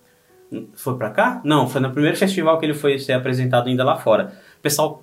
Foi 0.75 0.97
pra 0.97 1.11
cá? 1.11 1.41
Não, 1.45 1.69
foi 1.69 1.81
no 1.81 1.91
primeiro 1.91 2.17
festival 2.17 2.59
que 2.59 2.67
ele 2.67 2.75
foi 2.75 2.99
ser 2.99 3.15
apresentado 3.15 3.69
ainda 3.69 3.85
lá 3.85 3.97
fora. 3.97 4.33
O 4.59 4.63
pessoal 4.63 5.03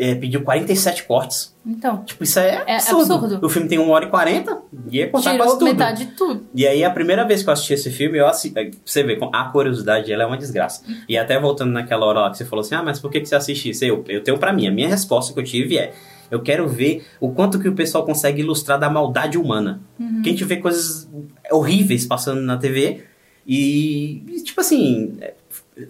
é, 0.00 0.14
pediu 0.14 0.40
47 0.40 1.04
cortes. 1.04 1.54
Então. 1.64 2.02
Tipo, 2.04 2.24
isso 2.24 2.38
é, 2.38 2.64
é 2.66 2.76
absurdo. 2.76 3.12
absurdo. 3.12 3.46
O 3.46 3.50
filme 3.50 3.68
tem 3.68 3.78
1 3.78 3.90
hora 3.90 4.06
e 4.06 4.08
40 4.08 4.62
e 4.90 4.96
ia 4.96 5.10
contar 5.10 5.32
Tirou 5.32 5.46
quase 5.46 5.58
tudo. 5.58 5.68
metade 5.68 6.06
de 6.06 6.12
tudo. 6.12 6.46
E 6.54 6.66
aí, 6.66 6.82
a 6.82 6.90
primeira 6.90 7.22
vez 7.26 7.42
que 7.42 7.50
eu 7.50 7.52
assisti 7.52 7.74
esse 7.74 7.90
filme, 7.90 8.16
eu 8.16 8.26
assisti, 8.26 8.58
é, 8.58 8.70
você 8.82 9.02
vê, 9.02 9.18
a 9.30 9.44
curiosidade 9.44 10.10
ela 10.10 10.22
é 10.22 10.26
uma 10.26 10.38
desgraça. 10.38 10.82
E 11.06 11.18
até 11.18 11.38
voltando 11.38 11.72
naquela 11.72 12.06
hora 12.06 12.20
lá 12.20 12.30
que 12.30 12.38
você 12.38 12.46
falou 12.46 12.62
assim, 12.62 12.74
ah, 12.74 12.82
mas 12.82 12.98
por 12.98 13.10
que, 13.10 13.20
que 13.20 13.28
você 13.28 13.34
assiste 13.34 13.68
isso? 13.68 13.84
Eu, 13.84 14.02
eu 14.08 14.22
tenho 14.22 14.38
pra 14.38 14.54
mim, 14.54 14.66
a 14.66 14.70
minha 14.70 14.88
resposta 14.88 15.34
que 15.34 15.38
eu 15.38 15.44
tive 15.44 15.76
é, 15.76 15.92
eu 16.30 16.40
quero 16.40 16.66
ver 16.66 17.04
o 17.20 17.32
quanto 17.32 17.60
que 17.60 17.68
o 17.68 17.74
pessoal 17.74 18.06
consegue 18.06 18.40
ilustrar 18.40 18.78
da 18.78 18.88
maldade 18.88 19.36
humana. 19.36 19.82
Uhum. 19.98 20.22
Que 20.22 20.30
a 20.30 20.32
gente 20.32 20.44
vê 20.44 20.56
coisas 20.56 21.10
horríveis 21.50 22.06
passando 22.06 22.40
na 22.40 22.56
TV 22.56 23.04
e, 23.46 24.22
tipo 24.44 24.62
assim, 24.62 25.18
é, 25.20 25.34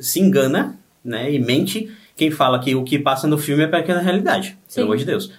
se 0.01 0.19
engana, 0.19 0.81
né, 1.05 1.33
e 1.33 1.39
mente 1.39 1.91
quem 2.21 2.31
fala 2.31 2.59
que 2.59 2.75
o 2.75 2.85
que 2.85 2.99
passa 2.99 3.27
no 3.27 3.39
filme 3.39 3.63
é 3.63 3.67
para 3.67 3.79
aquela 3.79 4.03
realidade, 4.03 4.59
Sim. 4.69 4.75
pelo 4.75 4.89
amor 4.89 4.99
de 4.99 5.07
Deus. 5.07 5.33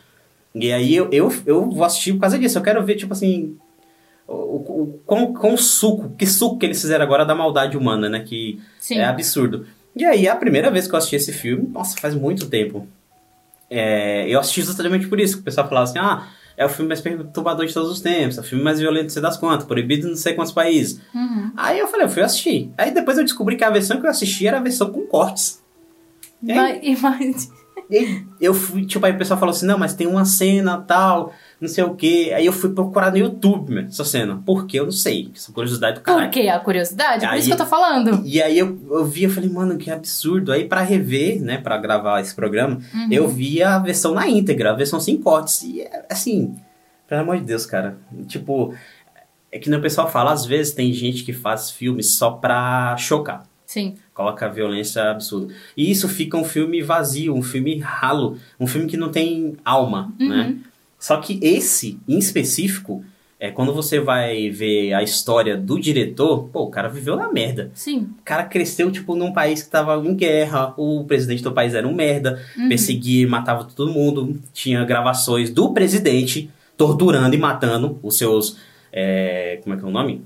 E 0.56 0.72
aí 0.72 0.96
eu, 0.96 1.08
eu, 1.12 1.32
eu 1.46 1.70
vou 1.70 1.84
assistir 1.84 2.14
por 2.14 2.22
causa 2.22 2.40
disso. 2.40 2.58
Eu 2.58 2.64
quero 2.64 2.84
ver, 2.84 2.96
tipo 2.96 3.14
assim, 3.14 3.56
o, 4.28 4.34
o, 4.34 5.02
com, 5.06 5.32
com 5.32 5.54
o 5.54 5.58
suco, 5.60 6.10
que 6.18 6.26
suco 6.26 6.58
que 6.58 6.66
eles 6.66 6.82
fizeram 6.82 7.06
agora 7.06 7.24
da 7.24 7.36
maldade 7.36 7.78
humana, 7.78 8.10
né? 8.10 8.22
Que 8.22 8.60
Sim. 8.80 8.98
é 8.98 9.06
absurdo. 9.06 9.68
E 9.96 10.04
aí, 10.04 10.28
a 10.28 10.36
primeira 10.36 10.72
vez 10.72 10.88
que 10.88 10.96
eu 10.96 10.98
assisti 10.98 11.18
esse 11.18 11.32
filme, 11.32 11.68
nossa, 11.72 11.96
faz 12.00 12.16
muito 12.16 12.48
tempo. 12.48 12.88
É, 13.70 14.28
eu 14.28 14.40
assisti 14.40 14.62
exatamente 14.62 15.08
por 15.08 15.20
isso, 15.20 15.36
que 15.36 15.42
o 15.42 15.46
pessoal 15.46 15.68
falava 15.70 15.84
assim, 15.84 16.00
ah, 16.00 16.30
é 16.58 16.66
o 16.66 16.70
filme 16.70 16.90
mais 16.90 17.00
perturbador 17.00 17.68
de 17.68 17.74
todos 17.76 17.92
os 17.92 18.02
tempos, 18.02 18.40
é 18.40 18.42
o 18.42 18.44
filme 18.44 18.64
mais 18.64 18.80
violento 18.80 19.06
de 19.06 19.14
sei 19.14 19.22
das 19.22 19.38
quantas, 19.38 19.68
proibido 19.68 20.08
em 20.08 20.10
não 20.10 20.18
sei 20.18 20.34
quantos 20.34 20.52
países. 20.52 21.00
Uhum. 21.14 21.52
Aí 21.56 21.78
eu 21.78 21.88
falei, 21.88 22.08
eu 22.08 22.10
fui 22.10 22.24
assistir. 22.24 22.72
Aí 22.76 22.92
depois 22.92 23.20
eu 23.20 23.24
descobri 23.24 23.56
que 23.56 23.64
a 23.64 23.70
versão 23.70 24.02
que 24.02 24.08
eu 24.08 24.10
assisti 24.10 24.48
era 24.48 24.58
a 24.58 24.62
versão 24.62 24.92
com 24.92 25.06
cortes. 25.06 25.61
Mas... 26.42 27.52
E 27.90 28.26
eu 28.40 28.54
fui, 28.54 28.86
tipo, 28.86 29.06
aí 29.06 29.12
o 29.12 29.18
pessoal 29.18 29.38
falou 29.38 29.52
assim, 29.54 29.66
não, 29.66 29.78
mas 29.78 29.94
tem 29.94 30.08
uma 30.08 30.24
cena 30.24 30.78
tal, 30.78 31.34
não 31.60 31.68
sei 31.68 31.84
o 31.84 31.94
que. 31.94 32.32
Aí 32.32 32.46
eu 32.46 32.54
fui 32.54 32.70
procurar 32.70 33.12
no 33.12 33.18
YouTube, 33.18 33.70
meu, 33.70 33.84
essa 33.86 34.06
cena. 34.06 34.42
Por 34.46 34.66
quê? 34.66 34.80
Eu 34.80 34.86
não 34.86 34.94
sei. 34.94 35.30
Essa 35.36 35.52
curiosidade 35.52 35.96
do 36.00 36.02
cara. 36.02 36.22
Por 36.22 36.30
que 36.30 36.48
a 36.48 36.58
curiosidade? 36.58 37.26
Por 37.26 37.34
Aí- 37.34 37.40
isso 37.40 37.50
que 37.50 37.54
eu 37.54 37.58
tô 37.58 37.66
falando. 37.66 38.22
E 38.26 38.42
aí 38.42 38.58
eu, 38.58 38.80
eu 38.90 39.04
vi, 39.06 39.24
eu 39.24 39.30
falei, 39.30 39.50
mano, 39.50 39.78
que 39.78 39.92
absurdo. 39.92 40.54
Aí 40.54 40.70
pra 40.70 40.80
rever, 40.82 41.42
né, 41.42 41.58
pra 41.58 41.78
gravar 41.78 42.22
esse 42.22 42.34
programa, 42.34 42.80
Uhum. 42.94 43.08
eu 43.12 43.28
vi 43.28 43.62
a 43.62 43.78
versão 43.78 44.14
na 44.14 44.26
íntegra, 44.26 44.72
a 44.72 44.76
versão 44.76 45.00
sem 45.02 45.18
cortes. 45.18 45.62
E 45.64 45.82
é, 45.82 46.06
assim, 46.10 46.56
pelo 47.10 47.22
amor 47.22 47.38
de 47.40 47.44
Deus, 47.44 47.66
cara. 47.66 47.98
Tipo, 48.26 48.74
é 49.52 49.60
que 49.60 49.70
nem 49.70 49.78
o 49.78 49.82
pessoal 49.82 50.10
fala, 50.10 50.32
às 50.32 50.46
vezes 50.46 50.74
tem 50.74 50.94
gente 50.94 51.26
que 51.26 51.34
faz 51.34 51.70
filmes 51.70 52.16
só 52.16 52.32
pra 52.32 52.96
chocar. 52.96 53.44
Sim. 53.66 53.96
Coloca 54.22 54.48
violência 54.50 55.10
absurda. 55.10 55.54
E 55.76 55.90
isso 55.90 56.08
fica 56.08 56.38
um 56.38 56.44
filme 56.44 56.82
vazio, 56.82 57.34
um 57.34 57.42
filme 57.42 57.80
ralo, 57.80 58.38
um 58.60 58.68
filme 58.68 58.88
que 58.88 58.96
não 58.98 59.10
tem 59.10 59.56
alma, 59.66 60.14
Uhum. 60.20 60.30
né? 60.30 60.56
Só 61.00 61.18
que 61.18 61.40
esse, 61.42 61.98
em 62.08 62.20
específico, 62.20 63.04
é 63.40 63.50
quando 63.50 63.74
você 63.74 64.00
vai 64.00 64.52
ver 64.52 64.94
a 64.94 65.02
história 65.02 65.58
do 65.58 65.80
diretor, 65.80 66.44
pô, 66.54 66.62
o 66.66 66.70
cara 66.70 66.88
viveu 66.88 67.16
na 67.16 67.32
merda. 67.32 67.72
Sim. 67.74 68.10
O 68.20 68.24
cara 68.24 68.44
cresceu, 68.44 68.92
tipo, 68.92 69.16
num 69.16 69.34
país 69.34 69.64
que 69.64 69.70
tava 69.72 69.96
em 69.96 70.14
guerra, 70.16 70.76
o 70.78 71.04
presidente 71.06 71.42
do 71.42 71.52
país 71.52 71.74
era 71.74 71.88
um 71.88 71.96
merda, 71.96 72.40
perseguia 72.70 73.24
e 73.24 73.26
matava 73.26 73.64
todo 73.64 73.92
mundo, 73.92 74.40
tinha 74.54 74.86
gravações 74.86 75.50
do 75.50 75.74
presidente 75.74 76.52
torturando 76.78 77.34
e 77.34 77.40
matando 77.40 77.98
os 78.04 78.16
seus. 78.18 78.58
é, 78.94 79.60
como 79.64 79.74
é 79.76 79.80
que 79.80 79.86
é 79.86 79.88
o 79.88 79.92
nome? 79.92 80.22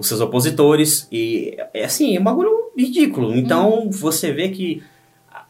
Os 0.00 0.08
seus 0.08 0.20
opositores. 0.20 1.06
E 1.12 1.56
é 1.74 1.84
assim, 1.84 2.16
é 2.16 2.20
um 2.20 2.24
bagulho 2.24 2.50
ridículo. 2.76 3.36
Então 3.36 3.90
você 3.90 4.32
vê 4.32 4.48
que 4.48 4.82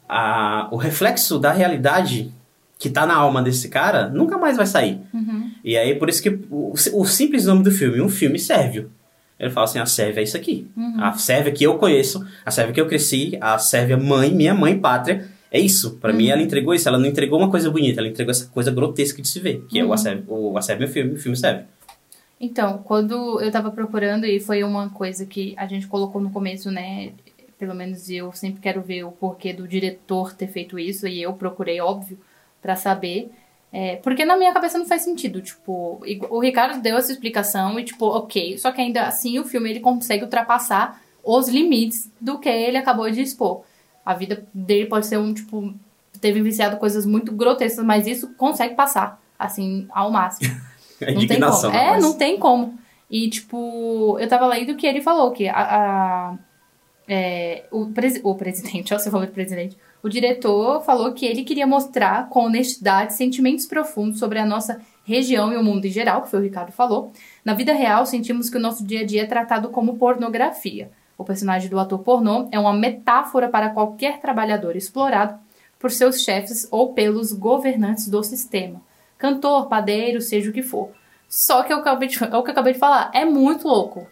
a- 0.08 0.68
o 0.70 0.76
reflexo 0.76 1.38
da 1.38 1.52
realidade 1.52 2.32
que 2.78 2.88
tá 2.90 3.06
na 3.06 3.14
alma 3.14 3.42
desse 3.42 3.68
cara 3.68 4.08
nunca 4.08 4.38
mais 4.38 4.56
vai 4.56 4.66
sair. 4.66 4.98
Uhum. 5.12 5.50
E 5.62 5.76
aí, 5.76 5.94
por 5.94 6.08
isso 6.08 6.22
que 6.22 6.30
o, 6.50 6.72
o 6.94 7.04
simples 7.04 7.44
nome 7.46 7.62
do 7.62 7.70
filme, 7.70 8.00
um 8.00 8.08
filme 8.08 8.38
sérvio. 8.38 8.90
Ele 9.38 9.48
fala 9.50 9.64
assim, 9.64 9.78
a 9.78 9.86
Sérvia 9.86 10.20
é 10.20 10.24
isso 10.24 10.36
aqui. 10.36 10.66
A 11.00 11.12
Sérvia 11.14 11.50
que 11.50 11.64
eu 11.64 11.78
conheço, 11.78 12.22
a 12.44 12.50
Sérvia 12.50 12.74
que 12.74 12.80
eu 12.80 12.86
cresci, 12.86 13.38
a 13.40 13.56
Sérvia 13.56 13.96
mãe, 13.96 14.34
minha 14.34 14.52
mãe 14.54 14.78
pátria, 14.78 15.28
é 15.50 15.58
isso. 15.58 15.92
Pra 15.96 16.12
mim, 16.12 16.28
ela 16.28 16.42
entregou 16.42 16.74
isso. 16.74 16.86
Ela 16.86 16.98
não 16.98 17.06
entregou 17.06 17.38
uma 17.38 17.48
coisa 17.50 17.70
bonita, 17.70 18.00
ela 18.00 18.08
entregou 18.08 18.30
essa 18.32 18.44
coisa 18.46 18.70
grotesca 18.70 19.22
de 19.22 19.26
se 19.28 19.40
ver, 19.40 19.64
que 19.68 19.78
é 19.78 19.84
o 19.84 19.94
A 19.94 19.96
Sérvia, 19.96 20.24
o 20.28 20.58
A 20.58 20.60
Sérvia 20.62 20.84
é 20.84 20.88
o 20.88 20.92
filme, 20.92 21.12
o 21.14 21.16
filme 21.16 21.36
Sérvio. 21.38 21.64
Então, 22.40 22.78
quando 22.78 23.38
eu 23.42 23.50
tava 23.50 23.70
procurando, 23.70 24.24
e 24.24 24.40
foi 24.40 24.64
uma 24.64 24.88
coisa 24.88 25.26
que 25.26 25.54
a 25.58 25.66
gente 25.66 25.86
colocou 25.86 26.22
no 26.22 26.30
começo, 26.30 26.70
né? 26.70 27.12
Pelo 27.58 27.74
menos 27.74 28.08
eu 28.08 28.32
sempre 28.32 28.62
quero 28.62 28.80
ver 28.80 29.04
o 29.04 29.12
porquê 29.12 29.52
do 29.52 29.68
diretor 29.68 30.32
ter 30.32 30.48
feito 30.48 30.78
isso, 30.78 31.06
e 31.06 31.20
eu 31.20 31.34
procurei, 31.34 31.80
óbvio, 31.82 32.18
pra 32.62 32.76
saber. 32.76 33.30
É, 33.70 33.96
porque 33.96 34.24
na 34.24 34.38
minha 34.38 34.52
cabeça 34.52 34.78
não 34.78 34.86
faz 34.86 35.02
sentido, 35.02 35.40
tipo, 35.42 36.02
o 36.30 36.40
Ricardo 36.40 36.80
deu 36.80 36.96
essa 36.96 37.12
explicação 37.12 37.78
e, 37.78 37.84
tipo, 37.84 38.06
ok, 38.06 38.58
só 38.58 38.72
que 38.72 38.80
ainda 38.80 39.02
assim 39.02 39.38
o 39.38 39.44
filme 39.44 39.70
ele 39.70 39.80
consegue 39.80 40.24
ultrapassar 40.24 41.00
os 41.22 41.48
limites 41.48 42.10
do 42.20 42.38
que 42.38 42.48
ele 42.48 42.78
acabou 42.78 43.08
de 43.10 43.20
expor. 43.20 43.62
A 44.04 44.14
vida 44.14 44.44
dele 44.52 44.86
pode 44.86 45.06
ser 45.06 45.18
um, 45.18 45.32
tipo, 45.32 45.72
teve 46.20 46.42
viciado 46.42 46.78
coisas 46.78 47.06
muito 47.06 47.32
grotescas, 47.32 47.84
mas 47.84 48.06
isso 48.06 48.34
consegue 48.34 48.74
passar, 48.74 49.20
assim, 49.38 49.86
ao 49.90 50.10
máximo. 50.10 50.50
A 51.06 51.06
Não 51.06 51.14
tem 51.14 51.24
indignação. 51.24 51.70
como. 51.70 51.82
É, 51.82 52.00
não 52.00 52.12
tem 52.14 52.38
como. 52.38 52.78
E, 53.10 53.28
tipo, 53.28 54.16
eu 54.20 54.28
tava 54.28 54.46
lendo 54.46 54.76
que 54.76 54.86
ele 54.86 55.00
falou 55.00 55.30
que 55.32 55.48
a. 55.48 55.54
a- 55.58 56.38
é, 57.12 57.64
o, 57.72 57.86
presi- 57.86 58.20
o 58.22 58.34
presidente, 58.36 58.92
ó, 58.94 58.98
você 58.98 59.10
falou 59.10 59.26
de 59.26 59.32
presidente. 59.32 59.76
O 60.02 60.08
diretor 60.08 60.80
falou 60.82 61.12
que 61.12 61.26
ele 61.26 61.42
queria 61.42 61.66
mostrar 61.66 62.28
com 62.28 62.44
honestidade 62.44 63.14
sentimentos 63.14 63.66
profundos 63.66 64.18
sobre 64.18 64.38
a 64.38 64.46
nossa 64.46 64.80
região 65.04 65.52
e 65.52 65.56
o 65.56 65.64
mundo 65.64 65.84
em 65.84 65.90
geral, 65.90 66.22
que 66.22 66.30
foi 66.30 66.38
o 66.38 66.42
Ricardo 66.42 66.70
falou. 66.72 67.10
Na 67.44 67.52
vida 67.52 67.72
real, 67.72 68.06
sentimos 68.06 68.48
que 68.48 68.56
o 68.56 68.60
nosso 68.60 68.84
dia 68.84 69.00
a 69.00 69.04
dia 69.04 69.22
é 69.22 69.26
tratado 69.26 69.70
como 69.70 69.96
pornografia. 69.98 70.90
O 71.18 71.24
personagem 71.24 71.68
do 71.68 71.78
ator 71.80 71.98
pornô 71.98 72.48
é 72.52 72.58
uma 72.58 72.72
metáfora 72.72 73.48
para 73.48 73.70
qualquer 73.70 74.20
trabalhador 74.20 74.76
explorado 74.76 75.38
por 75.78 75.90
seus 75.90 76.22
chefes 76.22 76.68
ou 76.70 76.92
pelos 76.94 77.32
governantes 77.32 78.08
do 78.08 78.22
sistema. 78.22 78.80
Cantor, 79.20 79.68
padeiro, 79.68 80.20
seja 80.20 80.50
o 80.50 80.52
que 80.52 80.62
for. 80.62 80.90
Só 81.28 81.62
que 81.62 81.72
eu 81.72 81.76
acabei 81.78 82.08
de, 82.08 82.22
é 82.24 82.36
o 82.36 82.42
que 82.42 82.48
eu 82.50 82.52
acabei 82.52 82.72
de 82.72 82.78
falar, 82.78 83.10
é 83.14 83.24
muito 83.24 83.68
louco. 83.68 84.06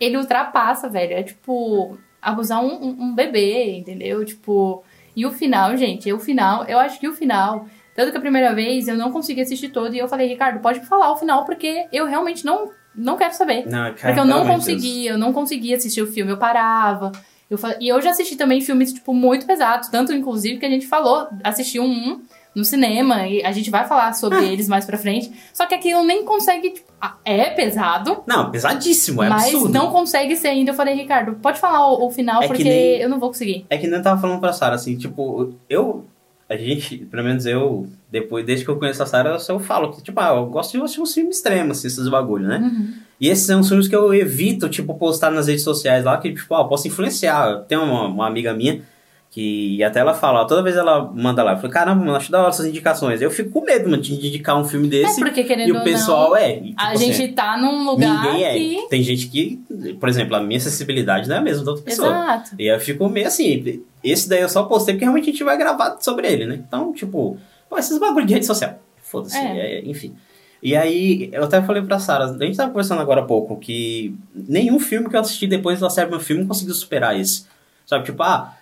Ele 0.00 0.16
ultrapassa, 0.16 0.88
velho. 0.88 1.12
É 1.14 1.22
tipo 1.22 1.96
abusar 2.20 2.60
um, 2.64 2.74
um- 2.74 2.96
um 3.04 3.14
bebê, 3.14 3.76
entendeu? 3.78 4.24
Tipo. 4.24 4.82
E 5.14 5.24
o 5.24 5.30
final, 5.32 5.74
gente, 5.76 6.12
o 6.12 6.18
final, 6.18 6.64
eu 6.64 6.78
acho 6.78 6.98
que 7.00 7.08
o 7.08 7.14
final. 7.14 7.66
Tanto 7.94 8.10
que 8.10 8.18
a 8.18 8.20
primeira 8.20 8.54
vez 8.54 8.88
eu 8.88 8.96
não 8.96 9.10
consegui 9.10 9.40
assistir 9.40 9.70
todo 9.70 9.94
e 9.94 9.98
eu 9.98 10.06
falei, 10.08 10.28
Ricardo, 10.28 10.60
pode 10.60 10.80
me 10.80 10.84
falar 10.86 11.10
o 11.12 11.16
final, 11.16 11.46
porque 11.46 11.86
eu 11.90 12.04
realmente 12.04 12.44
não, 12.44 12.70
não 12.94 13.16
quero 13.16 13.32
saber. 13.34 13.64
Não, 13.66 13.94
cara, 13.94 13.94
Porque 13.94 14.20
eu 14.20 14.24
não 14.26 14.40
conseguia, 14.56 15.10
eu 15.12 15.18
não 15.18 15.32
conseguia 15.32 15.76
assistir 15.76 16.02
o 16.02 16.06
filme, 16.06 16.30
eu 16.32 16.36
parava. 16.36 17.12
Eu 17.48 17.56
fa- 17.56 17.76
E 17.80 17.88
eu 17.88 17.98
já 18.02 18.10
assisti 18.10 18.36
também 18.36 18.60
filmes, 18.60 18.92
tipo, 18.92 19.14
muito 19.14 19.46
pesados. 19.46 19.88
Tanto, 19.88 20.12
inclusive, 20.12 20.58
que 20.58 20.66
a 20.66 20.70
gente 20.70 20.86
falou, 20.86 21.26
assisti 21.42 21.80
um 21.80 22.20
no 22.56 22.64
cinema, 22.64 23.28
e 23.28 23.44
a 23.44 23.52
gente 23.52 23.70
vai 23.70 23.86
falar 23.86 24.14
sobre 24.14 24.38
Ah. 24.38 24.42
eles 24.44 24.66
mais 24.66 24.84
pra 24.86 24.96
frente. 24.96 25.30
Só 25.52 25.66
que 25.66 25.74
aquilo 25.74 26.02
nem 26.04 26.24
consegue, 26.24 26.70
tipo, 26.70 26.90
é 27.24 27.50
pesado, 27.50 28.22
Não, 28.26 28.50
pesadíssimo, 28.50 29.22
é 29.22 29.28
mas 29.28 29.44
absurdo. 29.44 29.72
não 29.74 29.90
consegue 29.92 30.34
ser 30.36 30.48
ainda. 30.48 30.70
Eu 30.70 30.74
falei, 30.74 30.94
Ricardo, 30.94 31.34
pode 31.34 31.60
falar 31.60 31.86
o, 31.92 32.06
o 32.06 32.10
final, 32.10 32.38
É 32.38 32.42
que 32.42 32.48
porque 32.48 32.64
nem- 32.64 32.96
eu 32.98 33.08
não 33.10 33.20
vou 33.20 33.28
conseguir. 33.28 33.66
É 33.68 33.76
que 33.76 33.86
nem 33.86 33.98
eu 33.98 34.02
tava 34.02 34.20
falando 34.20 34.40
pra 34.40 34.52
Sara, 34.54 34.74
assim, 34.74 34.96
tipo, 34.96 35.52
eu. 35.68 36.04
A 36.48 36.56
gente, 36.56 36.98
pelo 36.98 37.24
menos 37.24 37.44
eu, 37.44 37.88
depois, 38.10 38.46
desde 38.46 38.64
que 38.64 38.70
eu 38.70 38.78
conheço 38.78 39.02
a 39.02 39.06
Sara, 39.06 39.30
eu, 39.30 39.54
eu 39.54 39.58
falo 39.60 39.90
que, 39.92 40.00
tipo, 40.02 40.18
ah, 40.20 40.28
eu 40.36 40.46
gosto 40.46 40.72
de 40.72 40.78
assistir 40.82 41.00
uns 41.00 41.12
filmes 41.12 41.36
extremos, 41.38 41.78
assim, 41.78 41.88
esses 41.88 42.08
bagulho, 42.08 42.46
né? 42.46 42.58
Uhum. 42.58 42.92
E 43.20 43.28
esses 43.28 43.44
são 43.46 43.60
os 43.60 43.68
filmes 43.68 43.88
que 43.88 43.96
eu 43.96 44.14
evito, 44.14 44.68
tipo, 44.68 44.94
postar 44.94 45.30
nas 45.32 45.48
redes 45.48 45.64
sociais 45.64 46.04
lá, 46.04 46.16
que, 46.18 46.32
tipo, 46.32 46.54
ah, 46.54 46.60
eu 46.60 46.68
posso 46.68 46.86
influenciar. 46.86 47.64
Tem 47.66 47.76
uma, 47.76 48.06
uma 48.06 48.26
amiga 48.28 48.54
minha 48.54 48.80
que 49.36 49.84
até 49.84 50.00
ela 50.00 50.14
fala, 50.14 50.40
ó, 50.40 50.44
toda 50.46 50.62
vez 50.62 50.76
ela 50.76 51.12
manda 51.14 51.42
lá, 51.42 51.52
eu 51.52 51.56
falo, 51.58 51.70
caramba, 51.70 52.02
mano, 52.02 52.16
acho 52.16 52.32
da 52.32 52.38
hora 52.40 52.48
essas 52.48 52.64
indicações. 52.64 53.20
Eu 53.20 53.30
fico 53.30 53.50
com 53.50 53.60
medo, 53.66 53.86
mano, 53.90 54.02
de 54.02 54.14
indicar 54.14 54.56
um 54.58 54.64
filme 54.64 54.86
É 54.86 54.90
desse. 54.90 55.20
porque, 55.20 55.44
querendo 55.44 55.68
e 55.68 55.72
o 55.72 55.84
pessoal 55.84 56.30
não, 56.30 56.36
é. 56.38 56.56
e, 56.56 56.62
tipo, 56.70 56.80
a 56.80 56.88
assim, 56.92 57.12
gente 57.12 57.34
tá 57.34 57.58
num 57.58 57.84
lugar 57.84 58.24
Ninguém 58.32 58.44
é. 58.44 58.54
que... 58.54 58.88
Tem 58.88 59.02
gente 59.02 59.28
que, 59.28 59.60
por 60.00 60.08
exemplo, 60.08 60.36
a 60.36 60.40
minha 60.40 60.56
acessibilidade 60.56 61.28
não 61.28 61.36
é 61.36 61.38
a 61.38 61.42
mesma 61.42 61.62
da 61.66 61.72
outra 61.72 61.84
pessoa. 61.84 62.08
Exato. 62.08 62.50
E 62.58 62.66
eu 62.66 62.80
fico 62.80 63.06
meio 63.10 63.26
assim, 63.26 63.82
esse 64.02 64.26
daí 64.26 64.40
eu 64.40 64.48
só 64.48 64.62
postei 64.62 64.94
porque 64.94 65.04
realmente 65.04 65.28
a 65.28 65.32
gente 65.32 65.44
vai 65.44 65.58
gravar 65.58 65.98
sobre 66.00 66.32
ele, 66.32 66.46
né? 66.46 66.54
Então, 66.66 66.94
tipo, 66.94 67.36
pô, 67.68 67.76
esses 67.76 67.98
bagulho 67.98 68.24
de 68.24 68.32
rede 68.32 68.46
social. 68.46 68.80
Foda-se, 69.02 69.36
É. 69.36 69.80
é, 69.80 69.82
enfim. 69.84 70.14
E 70.62 70.74
aí, 70.74 71.28
eu 71.30 71.44
até 71.44 71.60
falei 71.60 71.82
pra 71.82 71.98
Sara, 71.98 72.24
a 72.24 72.32
gente 72.42 72.56
tava 72.56 72.70
conversando 72.70 73.02
agora 73.02 73.20
há 73.20 73.24
pouco, 73.26 73.58
que 73.58 74.16
nenhum 74.34 74.80
filme 74.80 75.10
que 75.10 75.14
eu 75.14 75.20
assisti 75.20 75.46
depois 75.46 75.78
da 75.78 75.90
série 75.90 76.08
meu 76.08 76.20
filme 76.20 76.46
conseguiu 76.46 76.74
superar 76.74 77.20
isso. 77.20 77.46
Sabe, 77.84 78.06
tipo, 78.06 78.22
ah, 78.22 78.54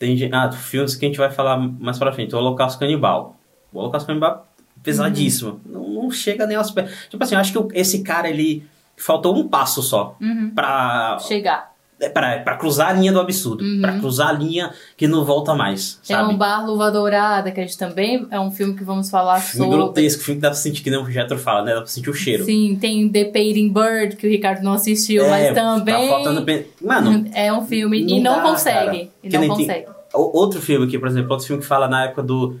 tem 0.00 0.16
gente, 0.16 0.34
ah, 0.34 0.50
filmes 0.50 0.96
que 0.96 1.04
a 1.04 1.08
gente 1.08 1.18
vai 1.18 1.30
falar 1.30 1.56
mais 1.58 1.98
pra 1.98 2.10
frente, 2.12 2.34
o 2.34 2.38
Holocausto 2.38 2.80
Canibal. 2.80 3.36
O 3.72 3.78
Holocausto 3.78 4.06
Canibal 4.08 4.48
pesadíssimo. 4.82 5.60
Não, 5.64 5.86
não 5.88 6.10
chega 6.10 6.46
nem 6.46 6.56
aos 6.56 6.70
pés. 6.70 7.06
Tipo 7.10 7.22
assim, 7.22 7.34
eu 7.34 7.40
acho 7.40 7.52
que 7.52 7.78
esse 7.78 8.02
cara, 8.02 8.28
ele 8.28 8.64
faltou 8.96 9.36
um 9.36 9.46
passo 9.46 9.82
só 9.82 10.16
Uhum. 10.20 10.50
pra 10.54 11.18
Chegar. 11.20 11.69
É 12.00 12.08
pra, 12.08 12.38
pra 12.38 12.56
cruzar 12.56 12.88
a 12.88 12.92
linha 12.94 13.12
do 13.12 13.20
absurdo. 13.20 13.62
Uhum. 13.62 13.80
Pra 13.80 13.98
cruzar 13.98 14.28
a 14.28 14.32
linha 14.32 14.72
que 14.96 15.06
não 15.06 15.24
volta 15.24 15.54
mais, 15.54 16.00
Tem 16.06 16.16
sabe? 16.16 16.32
um 16.32 16.36
Bar 16.36 16.64
Luva 16.66 16.90
Dourada, 16.90 17.50
que 17.50 17.60
a 17.60 17.62
gente 17.62 17.76
também 17.76 18.26
é 18.30 18.40
um 18.40 18.50
filme 18.50 18.74
que 18.74 18.82
vamos 18.82 19.10
falar 19.10 19.38
Filme 19.40 19.66
sobre. 19.66 19.76
grotesco, 19.84 20.22
filme 20.22 20.38
que 20.38 20.42
dá 20.42 20.48
pra 20.50 20.56
sentir 20.58 20.82
que 20.82 20.90
nem 20.90 20.98
o 20.98 21.10
Jetro 21.10 21.38
fala, 21.38 21.62
né? 21.62 21.72
Dá 21.74 21.78
pra 21.78 21.86
sentir 21.86 22.08
o 22.10 22.14
cheiro. 22.14 22.44
Sim, 22.44 22.76
tem 22.80 23.08
The 23.08 23.24
Painting 23.26 23.72
Bird, 23.72 24.16
que 24.16 24.26
o 24.26 24.30
Ricardo 24.30 24.62
não 24.62 24.72
assistiu, 24.72 25.24
É, 25.26 25.28
mas 25.30 25.54
também 25.54 26.08
Tá 26.08 26.14
faltando... 26.14 26.46
Mano, 26.82 27.30
é 27.34 27.52
um 27.52 27.66
filme 27.66 28.00
e 28.02 28.20
não 28.20 28.32
não 28.32 28.42
dá, 28.42 28.48
consegue. 28.50 28.76
cara. 28.86 28.96
E 29.22 29.28
Que 29.28 29.34
não 29.36 29.40
tem- 29.40 29.48
consegue. 29.48 29.86
o- 30.14 30.38
outro 30.38 30.60
filme 30.60 30.86
aqui, 30.86 30.98
por 30.98 31.08
exemplo, 31.08 31.30
outro 31.32 31.46
filme 31.46 31.60
que 31.62 31.68
fala 31.68 31.86
na 31.88 32.04
época 32.06 32.22
do... 32.22 32.58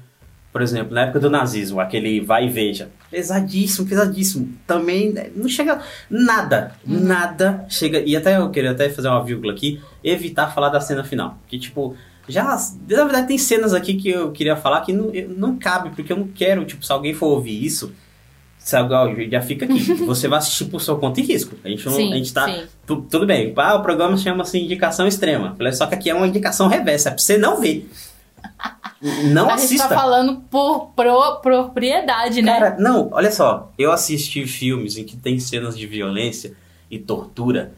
Por 0.52 0.62
exemplo, 0.62 0.92
na 0.94 1.02
época 1.02 1.20
do 1.20 1.30
nazismo, 1.30 1.78
aquele 1.80 2.20
Vai 2.20 2.46
e 2.46 2.48
Veja. 2.50 2.88
Pesadíssimo, 3.10 3.86
pesadíssimo. 3.88 4.52
Também 4.66 5.12
né, 5.12 5.30
não 5.34 5.48
chega 5.48 5.80
nada, 6.10 6.72
Uhum. 6.86 7.00
nada 7.00 7.64
chega... 7.68 8.00
E 8.00 8.16
até 8.16 8.36
eu 8.36 8.50
queria 8.50 8.72
até 8.72 8.88
fazer 8.90 9.08
uma 9.08 9.22
vírgula 9.24 9.52
aqui, 9.52 9.80
evitar 10.02 10.48
falar 10.52 10.68
da 10.70 10.80
cena 10.80 11.04
final. 11.04 11.38
Que, 11.46 11.56
tipo, 11.58 11.94
já... 12.28 12.44
Na 12.88 13.04
verdade, 13.04 13.28
tem 13.28 13.38
cenas 13.38 13.72
aqui 13.74 13.94
que 13.94 14.08
eu 14.08 14.32
queria 14.32 14.56
falar 14.56 14.80
que 14.80 14.92
não, 14.92 15.12
não 15.36 15.56
cabe, 15.56 15.90
porque 15.90 16.12
eu 16.12 16.16
não 16.16 16.26
quero, 16.26 16.64
tipo, 16.64 16.84
se 16.84 16.90
alguém 16.92 17.14
for 17.14 17.26
ouvir 17.28 17.64
isso... 17.64 17.92
Sabe, 18.62 18.92
já 19.30 19.40
fica 19.40 19.64
aqui. 19.64 19.78
Você 20.04 20.28
vai 20.28 20.38
assistir 20.38 20.66
por 20.66 20.82
sua 20.82 20.98
conta 20.98 21.18
e 21.18 21.22
risco. 21.22 21.56
A 21.64 21.68
gente, 21.68 21.86
não, 21.86 21.94
Sim, 21.94 22.12
a 22.12 22.16
gente 22.16 22.30
tá. 22.34 22.64
Tu- 22.86 23.06
tudo 23.10 23.24
bem. 23.26 23.54
Ah, 23.56 23.76
o 23.76 23.82
programa 23.82 24.18
chama-se 24.18 24.58
indicação 24.60 25.06
extrema. 25.06 25.56
Só 25.72 25.86
que 25.86 25.94
aqui 25.94 26.10
é 26.10 26.14
uma 26.14 26.26
indicação 26.28 26.68
reversa, 26.68 27.08
é 27.08 27.12
pra 27.12 27.18
você 27.22 27.38
não 27.38 27.58
ver. 27.58 27.88
Não 29.02 29.48
a 29.48 29.56
gente 29.56 29.64
assista. 29.64 29.88
tá 29.88 29.94
falando 29.94 30.42
por 30.50 30.88
pro- 30.94 31.40
propriedade, 31.40 32.42
né? 32.42 32.52
Cara, 32.52 32.76
não, 32.78 33.08
olha 33.12 33.30
só. 33.30 33.72
Eu 33.78 33.92
assisti 33.92 34.46
filmes 34.46 34.98
em 34.98 35.04
que 35.04 35.16
tem 35.16 35.38
cenas 35.38 35.76
de 35.76 35.86
violência 35.86 36.54
e 36.90 36.98
tortura. 36.98 37.72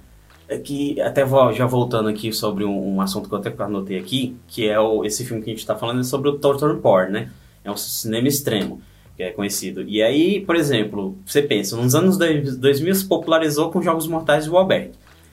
é 0.49 0.59
que 0.59 1.00
até 1.00 1.25
vou, 1.25 1.52
já 1.52 1.64
voltando 1.64 2.09
aqui 2.09 2.33
sobre 2.33 2.64
um, 2.64 2.97
um, 2.97 3.00
assunto 3.00 3.29
que 3.29 3.35
eu 3.35 3.38
até 3.38 3.55
anotei 3.62 3.99
aqui, 3.99 4.37
que 4.49 4.69
é 4.69 4.79
o, 4.81 5.05
esse 5.05 5.25
filme 5.25 5.43
que 5.43 5.50
a 5.50 5.52
gente 5.52 5.61
está 5.61 5.76
falando 5.76 6.00
é 6.00 6.05
sobre 6.05 6.29
o 6.29 6.38
torture 6.38 6.76
porn, 6.81 7.12
né? 7.12 7.31
É 7.64 7.71
um 7.71 7.76
cinema 7.76 8.26
extremo, 8.26 8.83
que 9.17 9.23
é 9.23 9.31
conhecido. 9.31 9.83
E 9.83 10.02
aí, 10.02 10.41
por 10.41 10.57
exemplo, 10.57 11.17
você 11.25 11.41
pensa, 11.41 11.76
nos 11.76 11.95
anos 11.95 12.19
2000 12.19 12.95
se 12.97 13.05
popularizou 13.05 13.71
com 13.71 13.81
Jogos 13.81 14.09
Mortais 14.09 14.47
e 14.47 14.50
o 14.50 14.57
Alberg. 14.57 14.91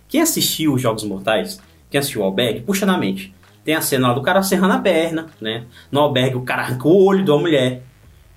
Quem 0.07 0.21
assistiu 0.21 0.73
os 0.73 0.81
Jogos 0.81 1.03
Mortais, 1.03 1.59
quem 1.89 1.97
assistiu 1.97 2.21
o 2.21 2.23
Alberg, 2.23 2.61
puxa 2.61 2.85
na 2.85 2.97
mente. 2.97 3.33
Tem 3.63 3.75
a 3.75 3.81
cena 3.81 4.07
lá 4.09 4.13
do 4.13 4.21
cara 4.21 4.41
serrando 4.41 4.73
a 4.73 4.79
perna, 4.79 5.27
né? 5.39 5.65
No 5.91 5.99
Alberg 5.99 6.35
o 6.35 6.41
cara 6.41 6.63
arranca 6.63 6.87
o 6.87 7.03
olho 7.03 7.23
de 7.23 7.31
uma 7.31 7.39
mulher. 7.39 7.83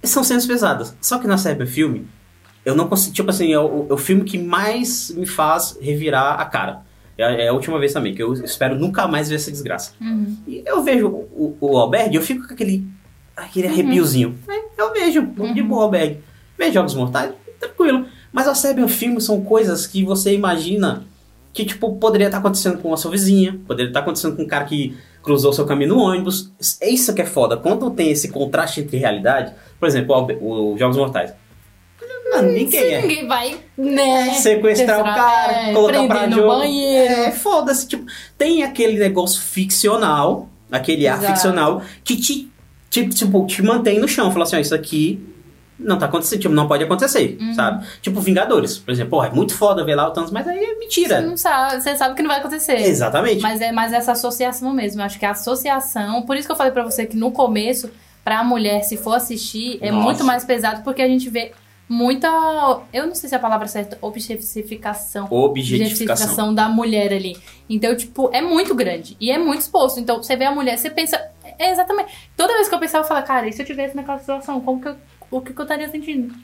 São 0.02 0.25
cenas 0.25 0.47
pesadas. 0.47 0.97
Só 1.00 1.19
que 1.19 1.26
na 1.26 1.38
série 1.38 1.64
filme, 1.64 2.07
eu 2.64 2.75
não 2.75 2.88
consigo. 2.88 3.14
Tipo 3.14 3.31
assim, 3.31 3.52
é 3.52 3.59
o, 3.59 3.87
é 3.88 3.93
o 3.93 3.99
filme 3.99 4.25
que 4.25 4.38
mais 4.38 5.11
me 5.11 5.26
faz 5.26 5.79
revirar 5.81 6.41
a 6.41 6.45
cara. 6.45 6.83
É, 7.17 7.45
é, 7.45 7.49
a 7.49 7.52
última 7.52 7.79
vez 7.79 7.93
também, 7.93 8.14
que 8.14 8.23
eu 8.23 8.33
espero 8.33 8.75
nunca 8.75 9.07
mais 9.07 9.29
ver 9.29 9.37
essa 9.37 9.50
desgraça. 9.50 9.93
Uhum. 10.00 10.37
E 10.47 10.62
eu 10.67 10.83
vejo 10.83 11.09
o, 11.09 11.57
o, 11.61 11.76
Alberg, 11.76 12.14
eu 12.14 12.23
fico 12.23 12.47
com 12.47 12.55
aquele, 12.55 12.87
aquele 13.37 13.69
uhum. 13.69 13.73
arrepiozinho. 13.73 14.38
Eu 14.76 14.93
vejo, 14.93 15.21
uhum. 15.38 15.55
de 15.55 15.62
boa 15.62 15.85
Alberg. 15.85 16.19
Vejo 16.59 16.73
Jogos 16.73 16.95
Mortais, 16.95 17.33
tranquilo. 17.61 18.07
Mas 18.33 18.49
a 18.49 18.55
série 18.55 18.81
e 18.81 18.85
o 18.85 18.88
filme 18.88 19.21
são 19.21 19.43
coisas 19.43 19.87
que 19.87 20.05
você 20.05 20.35
imagina 20.35 21.05
que, 21.52 21.64
tipo, 21.64 21.97
poderia 21.97 22.26
estar 22.26 22.38
acontecendo 22.38 22.78
com 22.78 22.92
a 22.92 22.97
sua 22.97 23.11
vizinha, 23.11 23.61
poderia 23.66 23.90
estar 23.90 24.00
acontecendo 24.00 24.37
com 24.37 24.42
um 24.42 24.47
cara 24.47 24.64
que 24.64 24.97
cruzou 25.23 25.52
seu 25.52 25.66
caminho 25.66 25.90
no 25.94 26.00
ônibus. 26.00 26.50
É 26.80 26.88
isso 26.88 27.14
que 27.14 27.23
é 27.23 27.26
foda. 27.26 27.56
Quando 27.56 27.90
tem 27.90 28.11
esse 28.11 28.28
contraste 28.30 28.80
entre 28.80 28.97
realidade, 28.97 29.52
por 29.78 29.87
exemplo, 29.87 30.14
o, 30.40 30.73
o 30.73 30.78
Jogos 30.78 30.97
Mortais. 30.97 31.32
Mano, 32.32 32.50
ninguém 32.50 32.94
é. 32.94 33.02
Ninguém 33.02 33.28
vai, 33.28 33.56
né? 33.76 34.30
Sequestrar 34.35 35.00
o 35.00 35.04
cara, 35.04 35.68
é, 35.68 35.73
colocar 35.75 36.06
pra 36.06 36.26
no 36.26 36.37
jogo. 36.37 36.49
banheiro. 36.49 37.14
É, 37.14 37.30
foda-se. 37.30 37.87
Tipo, 37.87 38.06
tem 38.38 38.62
aquele 38.62 38.99
negócio 38.99 39.42
ficcional, 39.42 40.49
aquele 40.71 41.06
Exato. 41.06 41.26
ar 41.26 41.30
ficcional, 41.30 41.82
que 42.02 42.16
te, 42.16 42.50
te, 42.88 43.06
tipo, 43.11 43.47
te 43.47 43.62
mantém 43.62 43.99
no 43.99 44.09
chão. 44.09 44.32
Fala 44.32 44.44
assim, 44.44 44.56
ó, 44.56 44.61
isso 44.61 44.75
aqui 44.75 45.23
não 45.79 45.99
tá 45.99 46.07
acontecendo, 46.07 46.41
tipo, 46.41 46.55
não 46.55 46.69
pode 46.69 46.85
acontecer, 46.85 47.37
uhum. 47.41 47.55
sabe? 47.55 47.87
Tipo, 48.00 48.21
Vingadores, 48.21 48.79
por 48.79 48.93
exemplo, 48.93 49.11
porra, 49.11 49.29
é 49.29 49.31
muito 49.31 49.55
foda 49.55 49.85
ver 49.85 49.95
lá 49.95 50.09
o 50.09 50.11
Thanos, 50.12 50.31
mas 50.31 50.47
aí 50.47 50.59
é 50.59 50.79
mentira. 50.79 51.21
Você 51.21 51.26
não 51.26 51.37
sabe, 51.37 51.83
você 51.83 51.97
sabe 51.97 52.14
que 52.14 52.23
não 52.23 52.29
vai 52.29 52.38
acontecer. 52.38 52.76
Exatamente. 52.76 53.41
Mas 53.41 53.61
é 53.61 53.73
mais 53.73 53.93
essa 53.93 54.12
associação 54.12 54.73
mesmo, 54.73 55.00
eu 55.00 55.05
acho 55.05 55.19
que 55.19 55.26
a 55.26 55.31
associação, 55.31 56.23
por 56.23 56.37
isso 56.37 56.47
que 56.47 56.52
eu 56.52 56.57
falei 56.57 56.73
para 56.73 56.85
você 56.85 57.07
que 57.07 57.17
no 57.17 57.33
começo, 57.33 57.91
pra 58.25 58.45
mulher, 58.45 58.83
se 58.83 58.97
for 58.97 59.14
assistir, 59.14 59.79
é 59.81 59.91
Nossa. 59.91 60.05
muito 60.05 60.25
mais 60.25 60.45
pesado, 60.45 60.83
porque 60.83 61.02
a 61.02 61.09
gente 61.09 61.29
vê 61.29 61.52
muita. 61.93 62.29
Eu 62.93 63.07
não 63.07 63.14
sei 63.14 63.29
se 63.29 63.35
é 63.35 63.38
a 63.38 63.41
palavra 63.41 63.69
certa, 63.69 63.99
objetificação. 64.00 65.29
Objetificação. 65.31 66.55
da 66.55 66.69
mulher 66.69 67.12
ali. 67.12 67.37
Então, 67.69 67.95
tipo, 67.95 68.31
é 68.33 68.41
muito 68.41 68.75
grande. 68.75 69.17
E 69.21 69.31
é 69.31 69.38
muito 69.38 69.61
exposto. 69.61 70.00
Então, 70.00 70.23
você 70.23 70.35
vê 70.35 70.45
a 70.45 70.52
mulher, 70.52 70.79
você 70.79 70.91
pensa. 70.91 71.21
É 71.59 71.71
exatamente. 71.71 72.12
Toda 72.37 72.55
vez 72.55 72.69
que 72.69 72.75
eu 72.75 72.79
pensava, 72.79 73.05
eu 73.05 73.09
falava, 73.09 73.26
cara, 73.26 73.49
e 73.49 73.52
se 73.52 73.61
eu 73.61 73.67
tivesse 73.67 73.95
naquela 73.95 74.19
situação, 74.19 74.61
como 74.61 74.81
que 74.81 74.88
eu, 74.88 74.97
o 75.32 75.40
que, 75.40 75.52
que 75.52 75.60
eu 75.60 75.64
estaria 75.64 75.88
sentindo? 75.88 76.34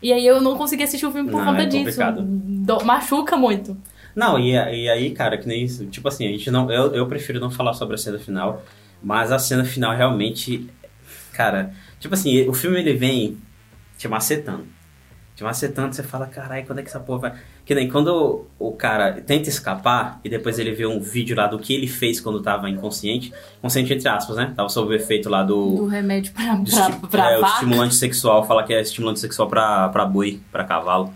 E 0.00 0.12
aí 0.12 0.26
eu 0.26 0.40
não 0.40 0.56
consegui 0.56 0.84
assistir 0.84 1.04
o 1.06 1.12
filme 1.12 1.30
por 1.30 1.38
não, 1.38 1.46
conta 1.46 1.62
é 1.62 1.66
disso. 1.66 2.00
Do, 2.12 2.84
machuca 2.84 3.36
muito. 3.36 3.76
Não, 4.14 4.38
e, 4.38 4.52
e 4.52 4.88
aí, 4.88 5.10
cara, 5.10 5.36
que 5.36 5.46
nem 5.46 5.64
isso. 5.64 5.86
Tipo 5.86 6.08
assim, 6.08 6.26
a 6.26 6.30
gente 6.30 6.50
não. 6.50 6.70
Eu, 6.70 6.94
eu 6.94 7.06
prefiro 7.06 7.40
não 7.40 7.50
falar 7.50 7.74
sobre 7.74 7.94
a 7.94 7.98
cena 7.98 8.18
final. 8.18 8.62
Mas 9.02 9.32
a 9.32 9.38
cena 9.38 9.64
final 9.64 9.94
realmente. 9.94 10.68
Cara, 11.32 11.74
tipo 12.00 12.14
assim, 12.14 12.48
o 12.48 12.54
filme 12.54 12.78
ele 12.78 12.94
vem 12.94 13.36
te 13.98 14.08
macetando 14.08 14.75
te 15.36 15.44
macetando, 15.44 15.94
você 15.94 16.02
fala, 16.02 16.26
caralho, 16.26 16.64
quando 16.64 16.78
é 16.78 16.82
que 16.82 16.88
essa 16.88 16.98
porra 16.98 17.18
vai. 17.18 17.34
Que 17.62 17.74
nem 17.74 17.90
quando 17.90 18.46
o, 18.58 18.72
cara 18.72 19.20
tenta 19.20 19.50
escapar 19.50 20.18
e 20.24 20.30
depois 20.30 20.58
ele 20.58 20.72
vê 20.72 20.86
um 20.86 20.98
vídeo 20.98 21.36
lá 21.36 21.46
do 21.46 21.58
que 21.58 21.74
ele 21.74 21.86
fez 21.86 22.18
quando 22.18 22.40
tava 22.40 22.70
inconsciente, 22.70 23.30
consciente 23.60 23.92
entre 23.92 24.08
aspas, 24.08 24.34
né? 24.34 24.54
Tava 24.56 24.70
sob 24.70 24.90
o 24.90 24.94
efeito 24.96 25.28
lá 25.28 25.42
do. 25.42 25.76
Do 25.76 25.86
remédio 25.86 26.32
pra, 26.32 26.56
pra, 26.56 27.08
pra 27.08 27.32
é, 27.32 27.38
o 27.38 27.44
estimulante 27.44 27.94
sexual, 27.96 28.46
fala 28.46 28.64
que 28.64 28.72
é 28.72 28.80
estimulante 28.80 29.20
sexual 29.20 29.46
pra, 29.46 29.90
pra 29.90 30.06
boi, 30.06 30.40
pra 30.50 30.64
cavalo. 30.64 31.12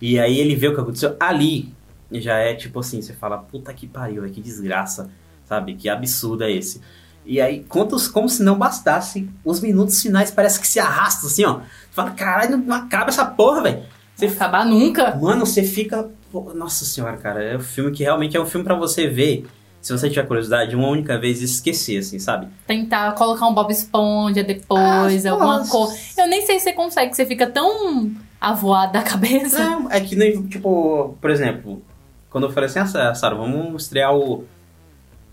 E 0.00 0.18
aí 0.18 0.38
ele 0.38 0.56
vê 0.56 0.68
o 0.68 0.74
que 0.74 0.80
aconteceu. 0.80 1.14
Ali 1.20 1.70
já 2.10 2.38
é 2.38 2.54
tipo 2.54 2.80
assim, 2.80 3.02
você 3.02 3.12
fala, 3.12 3.36
puta 3.36 3.74
que 3.74 3.86
pariu, 3.86 4.24
que 4.30 4.40
desgraça, 4.40 5.10
sabe? 5.44 5.74
Que 5.74 5.90
absurdo 5.90 6.42
é 6.42 6.50
esse. 6.50 6.80
E 7.28 7.42
aí, 7.42 7.62
quantos, 7.68 8.08
como 8.08 8.26
se 8.26 8.42
não 8.42 8.56
bastasse, 8.56 9.28
os 9.44 9.60
minutos 9.60 10.00
finais 10.00 10.30
parece 10.30 10.58
que 10.58 10.66
se 10.66 10.80
arrastam 10.80 11.28
assim, 11.28 11.44
ó. 11.44 11.60
Fala, 11.90 12.12
caralho, 12.12 12.56
não 12.56 12.74
acaba 12.74 13.10
essa 13.10 13.26
porra, 13.26 13.64
velho. 13.64 13.82
Você 14.16 14.26
acabar 14.26 14.64
nunca. 14.64 15.14
Mano, 15.14 15.44
você 15.44 15.62
fica. 15.62 16.08
Nossa 16.54 16.86
senhora, 16.86 17.18
cara. 17.18 17.44
É 17.44 17.56
um 17.58 17.60
filme 17.60 17.92
que 17.92 18.02
realmente 18.02 18.34
é 18.34 18.40
um 18.40 18.46
filme 18.46 18.64
para 18.64 18.74
você 18.74 19.06
ver. 19.06 19.46
Se 19.82 19.92
você 19.92 20.08
tiver 20.08 20.26
curiosidade, 20.26 20.74
uma 20.74 20.88
única 20.88 21.20
vez 21.20 21.42
esquecer, 21.42 21.98
assim, 21.98 22.18
sabe? 22.18 22.48
Tentar 22.66 23.12
colocar 23.12 23.46
um 23.46 23.54
Bob 23.54 23.70
Esponja 23.70 24.42
depois, 24.42 25.26
ah, 25.26 25.30
alguma 25.30 25.68
coisa. 25.68 25.96
Eu 26.16 26.28
nem 26.28 26.44
sei 26.46 26.58
se 26.58 26.64
você 26.64 26.72
consegue, 26.72 27.14
você 27.14 27.26
fica 27.26 27.46
tão 27.46 28.10
avoado 28.40 28.94
da 28.94 29.02
cabeça. 29.02 29.62
Não, 29.62 29.90
é 29.90 30.00
que 30.00 30.16
nem, 30.16 30.46
tipo, 30.46 31.14
por 31.20 31.30
exemplo, 31.30 31.82
quando 32.30 32.44
eu 32.44 32.50
falei 32.50 32.70
assim, 32.70 32.78
ah, 32.80 33.14
Sara, 33.14 33.34
vamos 33.34 33.82
estrear 33.84 34.14
o, 34.14 34.44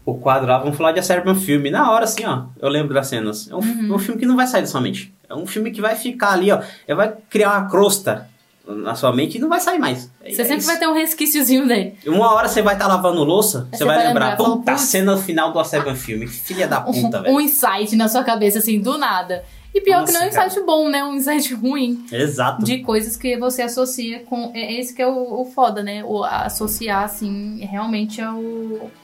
o 0.05 0.13
quadro 0.15 0.47
lá, 0.47 0.59
vamos 0.59 0.77
falar 0.77 0.91
de 0.91 0.99
A 0.99 1.03
Serbian 1.03 1.35
Filme. 1.35 1.71
Na 1.71 1.91
hora, 1.91 2.05
assim, 2.05 2.23
ó, 2.25 2.43
eu 2.61 2.69
lembro 2.69 2.93
das 2.93 3.07
cenas. 3.07 3.49
É 3.49 3.55
um, 3.55 3.59
uhum. 3.59 3.87
É 3.91 3.95
um 3.95 3.99
filme 3.99 4.19
que 4.19 4.25
não 4.25 4.35
vai 4.35 4.45
sair 4.45 4.61
da 4.61 4.67
sua 4.67 4.79
mente. 4.79 5.13
É 5.27 5.33
um 5.33 5.47
filme 5.47 5.71
que 5.71 5.81
vai 5.81 5.95
ficar 5.95 6.31
ali, 6.31 6.51
ó. 6.51 6.61
Ele 6.87 6.95
vai 6.95 7.13
criar 7.29 7.53
uma 7.53 7.69
crosta 7.69 8.29
na 8.67 8.95
sua 8.95 9.13
mente 9.13 9.37
e 9.37 9.41
não 9.41 9.49
vai 9.49 9.59
sair 9.59 9.79
mais. 9.79 10.11
É 10.23 10.31
você 10.31 10.41
é 10.41 10.45
sempre 10.45 10.57
isso. 10.57 10.67
vai 10.67 10.77
ter 10.77 10.87
um 10.87 10.93
resquíciozinho 10.93 11.67
dele. 11.67 11.97
Uma 12.05 12.33
hora 12.33 12.47
você 12.47 12.61
vai 12.61 12.75
estar 12.75 12.87
tá 12.87 12.95
lavando 12.95 13.23
louça, 13.23 13.67
você, 13.71 13.77
você 13.77 13.85
vai, 13.85 13.95
vai 13.97 14.07
lembrar, 14.07 14.31
lembrar 14.31 14.45
puta, 14.45 14.71
a 14.71 14.77
cena 14.77 15.17
final 15.17 15.51
do 15.51 15.59
A 15.59 15.63
Seven 15.63 15.95
Filme, 15.95 16.27
filha 16.27 16.67
da 16.67 16.81
puta, 16.81 17.19
um, 17.19 17.23
velho. 17.23 17.35
Um 17.35 17.41
insight 17.41 17.95
na 17.95 18.07
sua 18.07 18.23
cabeça, 18.23 18.59
assim, 18.59 18.79
do 18.79 18.97
nada. 18.97 19.43
E 19.75 19.81
pior 19.81 19.99
Nossa, 19.99 20.13
que 20.13 20.13
não 20.13 20.21
é 20.21 20.23
um 20.23 20.29
insight 20.29 20.53
cara. 20.53 20.65
bom, 20.65 20.89
né? 20.89 21.03
Um 21.03 21.15
insight 21.15 21.53
ruim. 21.53 22.05
Exato. 22.09 22.63
De 22.63 22.77
coisas 22.77 23.17
que 23.17 23.37
você 23.37 23.61
associa 23.61 24.21
com. 24.21 24.49
É 24.53 24.79
esse 24.79 24.93
que 24.93 25.01
é 25.01 25.07
o, 25.07 25.41
o 25.41 25.45
foda, 25.45 25.83
né? 25.83 26.01
O 26.05 26.23
associar, 26.23 27.03
assim, 27.03 27.59
realmente 27.65 28.21
ao, 28.21 28.41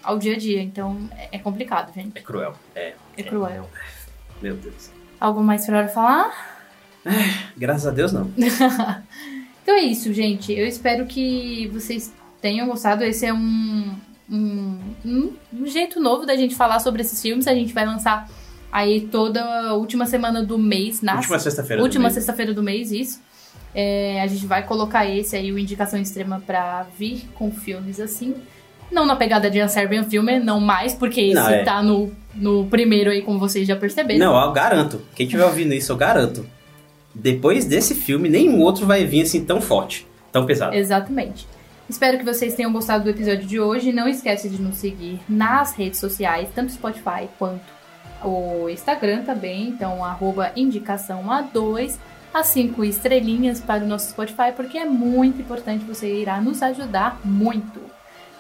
ao 0.01 0.17
dia 0.17 0.33
a 0.33 0.37
dia. 0.37 0.61
Então 0.61 0.97
é, 1.11 1.27
é 1.33 1.39
complicado, 1.39 1.93
gente. 1.93 2.17
É 2.17 2.21
cruel. 2.21 2.55
É. 2.73 2.93
É 3.17 3.23
cruel. 3.23 3.69
Meu 4.41 4.55
Deus. 4.55 4.89
Algo 5.19 5.43
mais 5.43 5.65
pra 5.65 5.89
falar? 5.89 6.31
Graças 7.57 7.85
a 7.85 7.91
Deus, 7.91 8.13
não. 8.13 8.31
então 9.61 9.75
é 9.75 9.81
isso, 9.81 10.13
gente. 10.13 10.53
Eu 10.53 10.65
espero 10.65 11.05
que 11.05 11.67
vocês 11.73 12.13
tenham 12.41 12.65
gostado. 12.65 13.03
Esse 13.03 13.25
é 13.25 13.33
um, 13.33 13.93
um, 14.31 14.79
um 15.05 15.65
jeito 15.65 15.99
novo 15.99 16.25
da 16.25 16.37
gente 16.37 16.55
falar 16.55 16.79
sobre 16.79 17.01
esses 17.01 17.21
filmes. 17.21 17.45
A 17.45 17.53
gente 17.53 17.73
vai 17.73 17.85
lançar 17.85 18.29
aí 18.71 19.01
toda 19.01 19.73
última 19.73 20.05
semana 20.05 20.43
do 20.43 20.57
mês. 20.57 21.01
Na 21.01 21.15
última 21.15 21.39
sexta-feira 21.39 21.81
Última 21.81 22.09
sexta-feira 22.09 22.53
do 22.53 22.63
mês, 22.63 22.91
isso. 22.91 23.19
É, 23.73 24.21
a 24.21 24.27
gente 24.27 24.45
vai 24.45 24.65
colocar 24.65 25.05
esse 25.05 25.35
aí, 25.35 25.51
o 25.51 25.57
Indicação 25.57 25.99
Extrema, 25.99 26.41
pra 26.45 26.85
vir 26.97 27.29
com 27.33 27.51
filmes 27.51 27.99
assim. 27.99 28.35
Não 28.91 29.05
na 29.05 29.15
pegada 29.15 29.49
de 29.49 29.61
Unserving 29.63 30.03
Filmer, 30.03 30.43
não 30.43 30.59
mais, 30.59 30.93
porque 30.93 31.21
esse 31.21 31.33
não, 31.33 31.49
é. 31.49 31.63
tá 31.63 31.81
no, 31.81 32.11
no 32.35 32.65
primeiro 32.65 33.09
aí, 33.09 33.21
como 33.21 33.39
vocês 33.39 33.65
já 33.65 33.75
perceberam. 33.75 34.19
Não, 34.19 34.41
eu 34.41 34.51
garanto. 34.51 35.01
Quem 35.15 35.25
estiver 35.25 35.45
ouvindo 35.45 35.73
isso, 35.73 35.91
eu 35.91 35.95
garanto. 35.95 36.45
Depois 37.15 37.65
desse 37.65 37.95
filme, 37.95 38.27
nenhum 38.27 38.59
outro 38.59 38.85
vai 38.85 39.05
vir 39.05 39.21
assim 39.21 39.45
tão 39.45 39.61
forte, 39.61 40.05
tão 40.31 40.45
pesado. 40.45 40.75
Exatamente. 40.75 41.47
Espero 41.89 42.17
que 42.17 42.25
vocês 42.25 42.53
tenham 42.53 42.71
gostado 42.71 43.05
do 43.05 43.09
episódio 43.09 43.45
de 43.45 43.59
hoje. 43.59 43.91
Não 43.91 44.07
esquece 44.07 44.49
de 44.49 44.61
nos 44.61 44.77
seguir 44.77 45.19
nas 45.27 45.73
redes 45.73 45.99
sociais, 45.99 46.49
tanto 46.53 46.71
Spotify 46.73 47.27
quanto 47.37 47.80
o 48.23 48.69
Instagram 48.69 49.23
também. 49.23 49.69
Então, 49.69 50.03
arroba 50.03 50.51
indicação 50.55 51.25
A2, 51.25 51.97
as 52.33 52.47
cinco 52.47 52.83
estrelinhas 52.83 53.59
para 53.59 53.83
o 53.83 53.87
nosso 53.87 54.09
Spotify, 54.09 54.51
porque 54.55 54.77
é 54.77 54.85
muito 54.85 55.41
importante, 55.41 55.85
você 55.85 56.13
irá 56.13 56.39
nos 56.39 56.61
ajudar 56.61 57.19
muito 57.23 57.91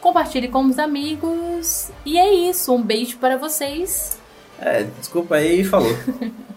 compartilhe 0.01 0.47
com 0.49 0.65
os 0.65 0.79
amigos. 0.79 1.91
E 2.05 2.17
é 2.17 2.33
isso, 2.49 2.73
um 2.73 2.81
beijo 2.81 3.17
para 3.17 3.37
vocês. 3.37 4.19
É, 4.59 4.83
desculpa 4.83 5.35
aí, 5.35 5.63
falou. 5.63 5.95